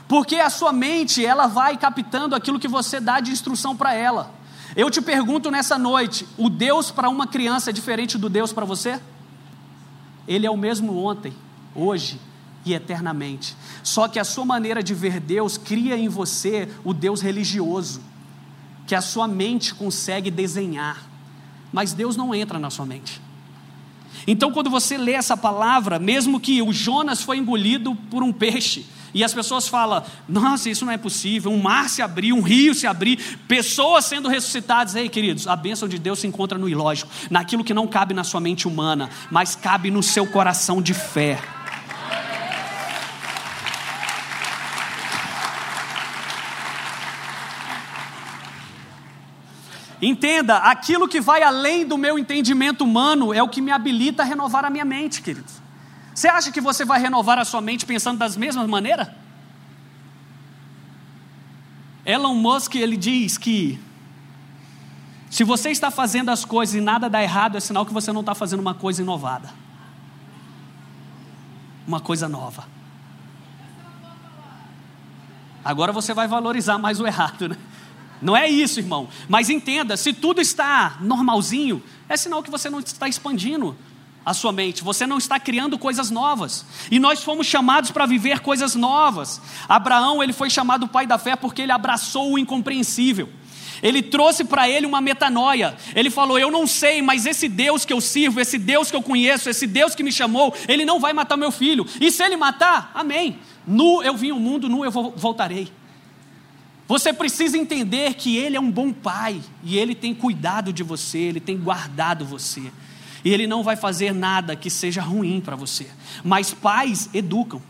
Porque 0.06 0.36
a 0.36 0.50
sua 0.50 0.72
mente, 0.72 1.24
ela 1.24 1.46
vai 1.46 1.76
captando 1.76 2.34
aquilo 2.34 2.60
que 2.60 2.68
você 2.68 3.00
dá 3.00 3.20
de 3.20 3.30
instrução 3.30 3.76
para 3.76 3.94
ela. 3.94 4.32
Eu 4.76 4.90
te 4.90 5.00
pergunto 5.00 5.50
nessa 5.50 5.78
noite, 5.78 6.26
o 6.36 6.48
Deus 6.48 6.90
para 6.90 7.08
uma 7.08 7.26
criança 7.26 7.70
é 7.70 7.72
diferente 7.72 8.18
do 8.18 8.28
Deus 8.28 8.52
para 8.52 8.64
você? 8.64 9.00
Ele 10.26 10.46
é 10.46 10.50
o 10.50 10.56
mesmo 10.56 10.96
ontem, 11.04 11.32
hoje 11.74 12.18
e 12.64 12.74
eternamente. 12.74 13.56
Só 13.82 14.08
que 14.08 14.18
a 14.18 14.24
sua 14.24 14.44
maneira 14.44 14.82
de 14.82 14.94
ver 14.94 15.20
Deus 15.20 15.56
cria 15.58 15.96
em 15.96 16.08
você 16.08 16.68
o 16.84 16.94
Deus 16.94 17.20
religioso, 17.20 18.00
que 18.86 18.94
a 18.94 19.00
sua 19.00 19.26
mente 19.26 19.74
consegue 19.74 20.30
desenhar, 20.30 21.04
mas 21.72 21.92
Deus 21.92 22.16
não 22.16 22.34
entra 22.34 22.58
na 22.58 22.70
sua 22.70 22.86
mente. 22.86 23.20
Então, 24.26 24.52
quando 24.52 24.70
você 24.70 24.96
lê 24.96 25.12
essa 25.12 25.36
palavra, 25.36 25.98
mesmo 25.98 26.40
que 26.40 26.62
o 26.62 26.72
Jonas 26.72 27.22
foi 27.22 27.38
engolido 27.38 27.94
por 28.10 28.22
um 28.22 28.32
peixe, 28.32 28.86
e 29.14 29.22
as 29.22 29.32
pessoas 29.32 29.68
falam: 29.68 30.02
nossa, 30.28 30.68
isso 30.68 30.84
não 30.84 30.92
é 30.92 30.96
possível. 30.96 31.52
Um 31.52 31.62
mar 31.62 31.88
se 31.88 32.02
abrir, 32.02 32.32
um 32.32 32.42
rio 32.42 32.74
se 32.74 32.86
abrir, 32.86 33.38
pessoas 33.46 34.04
sendo 34.06 34.28
ressuscitadas. 34.28 34.96
Ei, 34.96 35.08
queridos, 35.08 35.46
a 35.46 35.54
bênção 35.54 35.86
de 35.86 35.98
Deus 35.98 36.18
se 36.18 36.26
encontra 36.26 36.58
no 36.58 36.68
ilógico, 36.68 37.10
naquilo 37.30 37.62
que 37.62 37.72
não 37.72 37.86
cabe 37.86 38.12
na 38.12 38.24
sua 38.24 38.40
mente 38.40 38.66
humana, 38.66 39.08
mas 39.30 39.54
cabe 39.54 39.90
no 39.90 40.02
seu 40.02 40.26
coração 40.26 40.82
de 40.82 40.92
fé. 40.92 41.40
Entenda, 50.06 50.58
aquilo 50.58 51.08
que 51.08 51.18
vai 51.18 51.42
além 51.42 51.86
do 51.86 51.96
meu 51.96 52.18
entendimento 52.18 52.84
humano 52.84 53.32
é 53.32 53.42
o 53.42 53.48
que 53.48 53.62
me 53.62 53.70
habilita 53.70 54.22
a 54.22 54.26
renovar 54.26 54.62
a 54.62 54.68
minha 54.68 54.84
mente, 54.84 55.22
queridos. 55.22 55.62
Você 56.14 56.28
acha 56.28 56.52
que 56.52 56.60
você 56.60 56.84
vai 56.84 57.00
renovar 57.00 57.38
a 57.38 57.44
sua 57.44 57.62
mente 57.62 57.86
pensando 57.86 58.18
das 58.18 58.36
mesmas 58.36 58.68
maneiras? 58.68 59.08
Elon 62.04 62.34
Musk 62.34 62.74
ele 62.74 62.98
diz 62.98 63.38
que 63.38 63.80
se 65.30 65.42
você 65.42 65.70
está 65.70 65.90
fazendo 65.90 66.28
as 66.28 66.44
coisas 66.44 66.74
e 66.74 66.82
nada 66.82 67.08
dá 67.08 67.22
errado, 67.22 67.56
é 67.56 67.60
sinal 67.60 67.86
que 67.86 67.92
você 67.92 68.12
não 68.12 68.20
está 68.20 68.34
fazendo 68.34 68.60
uma 68.60 68.74
coisa 68.74 69.00
inovada, 69.00 69.48
uma 71.86 71.98
coisa 71.98 72.28
nova. 72.28 72.68
Agora 75.64 75.92
você 75.92 76.12
vai 76.12 76.28
valorizar 76.28 76.76
mais 76.76 77.00
o 77.00 77.06
errado, 77.06 77.48
né? 77.48 77.56
Não 78.24 78.34
é 78.34 78.48
isso, 78.48 78.80
irmão. 78.80 79.06
Mas 79.28 79.50
entenda: 79.50 79.98
se 79.98 80.14
tudo 80.14 80.40
está 80.40 80.96
normalzinho, 81.00 81.82
é 82.08 82.16
sinal 82.16 82.42
que 82.42 82.50
você 82.50 82.70
não 82.70 82.80
está 82.80 83.06
expandindo 83.06 83.76
a 84.24 84.32
sua 84.32 84.50
mente, 84.50 84.82
você 84.82 85.06
não 85.06 85.18
está 85.18 85.38
criando 85.38 85.78
coisas 85.78 86.10
novas. 86.10 86.64
E 86.90 86.98
nós 86.98 87.22
fomos 87.22 87.46
chamados 87.46 87.90
para 87.90 88.06
viver 88.06 88.40
coisas 88.40 88.74
novas. 88.74 89.42
Abraão, 89.68 90.22
ele 90.22 90.32
foi 90.32 90.48
chamado 90.48 90.88
pai 90.88 91.06
da 91.06 91.18
fé 91.18 91.36
porque 91.36 91.60
ele 91.60 91.70
abraçou 91.70 92.32
o 92.32 92.38
incompreensível. 92.38 93.28
Ele 93.82 94.00
trouxe 94.00 94.42
para 94.42 94.66
ele 94.66 94.86
uma 94.86 95.02
metanoia. 95.02 95.76
Ele 95.94 96.08
falou: 96.08 96.38
Eu 96.38 96.50
não 96.50 96.66
sei, 96.66 97.02
mas 97.02 97.26
esse 97.26 97.46
Deus 97.46 97.84
que 97.84 97.92
eu 97.92 98.00
sirvo, 98.00 98.40
esse 98.40 98.56
Deus 98.56 98.90
que 98.90 98.96
eu 98.96 99.02
conheço, 99.02 99.50
esse 99.50 99.66
Deus 99.66 99.94
que 99.94 100.02
me 100.02 100.10
chamou, 100.10 100.54
ele 100.66 100.86
não 100.86 100.98
vai 100.98 101.12
matar 101.12 101.36
meu 101.36 101.52
filho. 101.52 101.86
E 102.00 102.10
se 102.10 102.24
ele 102.24 102.38
matar, 102.38 102.90
amém. 102.94 103.38
Nu 103.66 104.02
eu 104.02 104.16
vim 104.16 104.30
ao 104.30 104.40
mundo, 104.40 104.66
nu 104.66 104.82
eu 104.82 104.90
voltarei. 104.90 105.70
Você 106.86 107.12
precisa 107.12 107.56
entender 107.56 108.14
que 108.14 108.36
Ele 108.36 108.56
é 108.56 108.60
um 108.60 108.70
bom 108.70 108.92
pai 108.92 109.40
e 109.62 109.78
Ele 109.78 109.94
tem 109.94 110.14
cuidado 110.14 110.72
de 110.72 110.82
você, 110.82 111.18
Ele 111.18 111.40
tem 111.40 111.56
guardado 111.56 112.24
você. 112.24 112.70
E 113.24 113.32
Ele 113.32 113.46
não 113.46 113.62
vai 113.62 113.74
fazer 113.74 114.12
nada 114.12 114.54
que 114.54 114.68
seja 114.68 115.00
ruim 115.00 115.40
para 115.40 115.56
você. 115.56 115.88
Mas 116.22 116.52
pais 116.52 117.08
educam. 117.14 117.62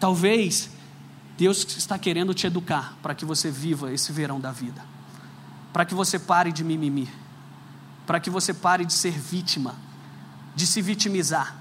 Talvez 0.00 0.70
Deus 1.38 1.64
está 1.76 1.96
querendo 1.98 2.34
te 2.34 2.46
educar 2.46 2.96
para 3.00 3.14
que 3.14 3.24
você 3.24 3.50
viva 3.50 3.92
esse 3.92 4.10
verão 4.10 4.40
da 4.40 4.50
vida. 4.50 4.84
Para 5.72 5.84
que 5.84 5.94
você 5.94 6.18
pare 6.18 6.50
de 6.50 6.64
mimimi. 6.64 7.08
Para 8.06 8.18
que 8.18 8.28
você 8.28 8.52
pare 8.52 8.84
de 8.84 8.92
ser 8.92 9.12
vítima, 9.12 9.76
de 10.54 10.66
se 10.66 10.82
vitimizar. 10.82 11.56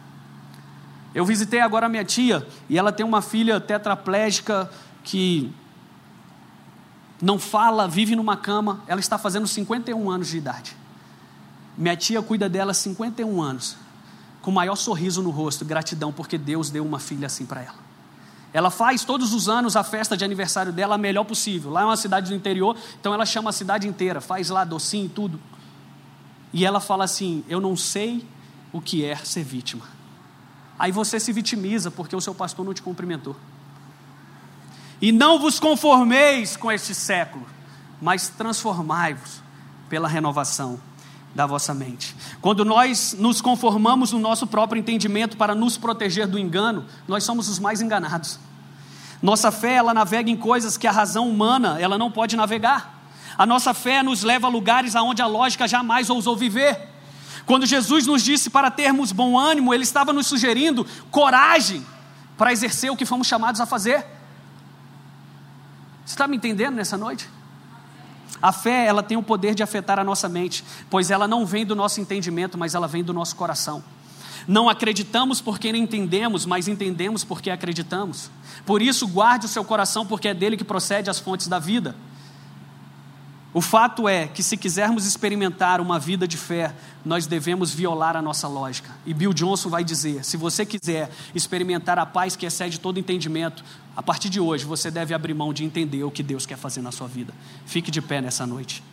Eu 1.14 1.26
visitei 1.26 1.62
agora 1.62 1.88
minha 1.88 2.04
tia 2.04 2.46
e 2.68 2.78
ela 2.78 2.92
tem 2.92 3.06
uma 3.06 3.22
filha 3.22 3.60
tetraplégica 3.60 4.70
que 5.04 5.54
não 7.26 7.40
fala, 7.40 7.88
vive 7.88 8.16
numa 8.16 8.38
cama, 8.38 8.82
ela 8.86 9.00
está 9.00 9.18
fazendo 9.18 9.48
51 9.48 10.12
anos 10.12 10.28
de 10.28 10.38
idade. 10.38 10.78
Minha 11.76 11.98
tia 11.98 12.22
cuida 12.22 12.48
dela 12.48 12.70
há 12.70 12.74
51 12.76 13.42
anos, 13.42 13.76
com 14.44 14.52
o 14.52 14.54
maior 14.54 14.76
sorriso 14.76 15.24
no 15.24 15.32
rosto, 15.32 15.66
gratidão, 15.66 16.14
porque 16.14 16.38
Deus 16.38 16.70
deu 16.70 16.86
uma 16.86 17.00
filha 17.00 17.26
assim 17.26 17.44
para 17.44 17.64
ela. 17.64 17.80
Ela 18.54 18.70
faz 18.70 19.04
todos 19.04 19.34
os 19.34 19.50
anos 19.50 19.76
a 19.76 19.84
festa 19.84 20.16
de 20.16 20.24
aniversário 20.24 20.72
dela 20.72 20.94
a 20.94 20.98
melhor 21.00 21.24
possível. 21.24 21.72
Lá 21.72 21.82
é 21.82 21.86
uma 21.86 21.98
cidade 21.98 22.30
do 22.30 22.36
interior, 22.36 22.78
então 23.00 23.12
ela 23.12 23.26
chama 23.26 23.50
a 23.50 23.54
cidade 23.54 23.88
inteira, 23.88 24.22
faz 24.22 24.52
lá 24.52 24.64
docinho 24.64 25.08
e 25.08 25.10
tudo. 25.10 25.40
E 26.54 26.64
ela 26.64 26.80
fala 26.80 27.06
assim: 27.06 27.44
Eu 27.50 27.60
não 27.60 27.76
sei 27.76 28.24
o 28.72 28.80
que 28.80 29.04
é 29.04 29.16
ser 29.16 29.44
vítima. 29.44 29.84
Aí 30.78 30.92
você 30.92 31.20
se 31.20 31.34
vitimiza 31.34 31.90
porque 31.90 32.16
o 32.16 32.22
seu 32.22 32.36
pastor 32.36 32.64
não 32.64 32.74
te 32.74 32.84
cumprimentou. 32.84 33.36
E 35.02 35.12
não 35.12 35.40
vos 35.40 35.60
conformeis 35.60 36.56
com 36.56 36.72
este 36.72 36.96
século, 36.96 37.46
mas 38.02 38.30
transformai-vos 38.30 39.42
pela 39.90 40.08
renovação 40.08 40.80
da 41.34 41.46
vossa 41.46 41.74
mente. 41.74 42.16
Quando 42.42 42.64
nós 42.64 43.14
nos 43.20 43.42
conformamos 43.42 44.14
no 44.14 44.20
nosso 44.20 44.48
próprio 44.48 44.80
entendimento 44.80 45.36
para 45.36 45.54
nos 45.54 45.78
proteger 45.78 46.28
do 46.28 46.40
engano, 46.40 46.86
nós 47.08 47.26
somos 47.26 47.50
os 47.50 47.60
mais 47.60 47.82
enganados. 47.82 48.40
Nossa 49.22 49.52
fé, 49.52 49.74
ela 49.74 49.94
navega 49.94 50.30
em 50.30 50.38
coisas 50.38 50.78
que 50.78 50.88
a 50.88 50.92
razão 50.92 51.30
humana, 51.30 51.78
ela 51.80 51.98
não 51.98 52.10
pode 52.10 52.38
navegar. 52.38 53.04
A 53.38 53.46
nossa 53.46 53.74
fé 53.74 54.02
nos 54.02 54.24
leva 54.24 54.48
a 54.48 54.50
lugares 54.50 54.96
aonde 54.96 55.22
a 55.22 55.28
lógica 55.28 55.68
jamais 55.68 56.10
ousou 56.10 56.38
viver. 56.38 56.90
Quando 57.46 57.66
Jesus 57.66 58.08
nos 58.08 58.24
disse 58.24 58.50
para 58.50 58.72
termos 58.72 59.12
bom 59.12 59.38
ânimo, 59.38 59.74
ele 59.74 59.84
estava 59.84 60.14
nos 60.14 60.28
sugerindo 60.28 60.86
coragem 61.12 61.86
para 62.38 62.52
exercer 62.52 62.90
o 62.92 62.96
que 62.96 63.06
fomos 63.06 63.28
chamados 63.28 63.60
a 63.60 63.66
fazer. 63.66 64.06
Você 66.06 66.14
está 66.14 66.28
me 66.28 66.38
entendendo 66.38 66.76
nessa 66.76 66.98
noite? 66.98 67.28
A 68.42 68.52
fé, 68.52 68.86
ela 68.86 69.02
tem 69.02 69.18
o 69.18 69.24
poder 69.24 69.56
de 69.56 69.64
afetar 69.64 69.98
a 69.98 70.04
nossa 70.04 70.30
mente, 70.30 70.64
pois 70.90 71.10
ela 71.10 71.28
não 71.28 71.46
vem 71.46 71.66
do 71.66 71.76
nosso 71.76 72.00
entendimento, 72.00 72.58
mas 72.58 72.76
ela 72.76 72.88
vem 72.88 73.04
do 73.04 73.14
nosso 73.14 73.36
coração. 73.36 73.84
Não 74.48 74.70
acreditamos 74.70 75.42
porque 75.42 75.72
não 75.72 75.80
entendemos, 75.80 76.46
mas 76.46 76.68
entendemos 76.68 77.24
porque 77.24 77.50
acreditamos. 77.50 78.30
Por 78.66 78.82
isso, 78.82 79.08
guarde 79.08 79.48
o 79.48 79.50
seu 79.50 79.64
coração, 79.66 80.06
porque 80.06 80.28
é 80.28 80.34
dele 80.34 80.58
que 80.58 80.64
procede 80.64 81.10
as 81.10 81.18
fontes 81.18 81.48
da 81.48 81.58
vida. 81.58 81.96
O 83.56 83.62
fato 83.62 84.10
é 84.10 84.28
que, 84.28 84.44
se 84.44 84.58
quisermos 84.58 85.06
experimentar 85.06 85.80
uma 85.80 85.98
vida 85.98 86.28
de 86.28 86.36
fé, 86.36 86.76
nós 87.06 87.26
devemos 87.26 87.74
violar 87.74 88.18
a 88.18 88.22
nossa 88.22 88.50
lógica. 88.50 88.92
E 89.06 89.14
Bill 89.14 89.34
Johnson 89.34 89.70
vai 89.70 89.82
dizer: 89.82 90.26
se 90.26 90.36
você 90.36 90.66
quiser 90.66 91.10
experimentar 91.34 91.98
a 91.98 92.06
paz 92.06 92.36
que 92.36 92.46
excede 92.46 92.82
todo 92.82 93.00
entendimento, 93.00 93.64
a 93.96 94.04
partir 94.04 94.28
de 94.28 94.42
hoje 94.42 94.66
você 94.66 94.92
deve 94.92 95.14
abrir 95.14 95.34
mão 95.34 95.54
de 95.54 95.64
entender 95.64 96.04
o 96.04 96.12
que 96.12 96.22
Deus 96.22 96.46
quer 96.46 96.58
fazer 96.58 96.82
na 96.82 96.92
sua 96.92 97.08
vida. 97.08 97.34
Fique 97.66 97.90
de 97.90 98.02
pé 98.02 98.20
nessa 98.20 98.46
noite. 98.46 98.84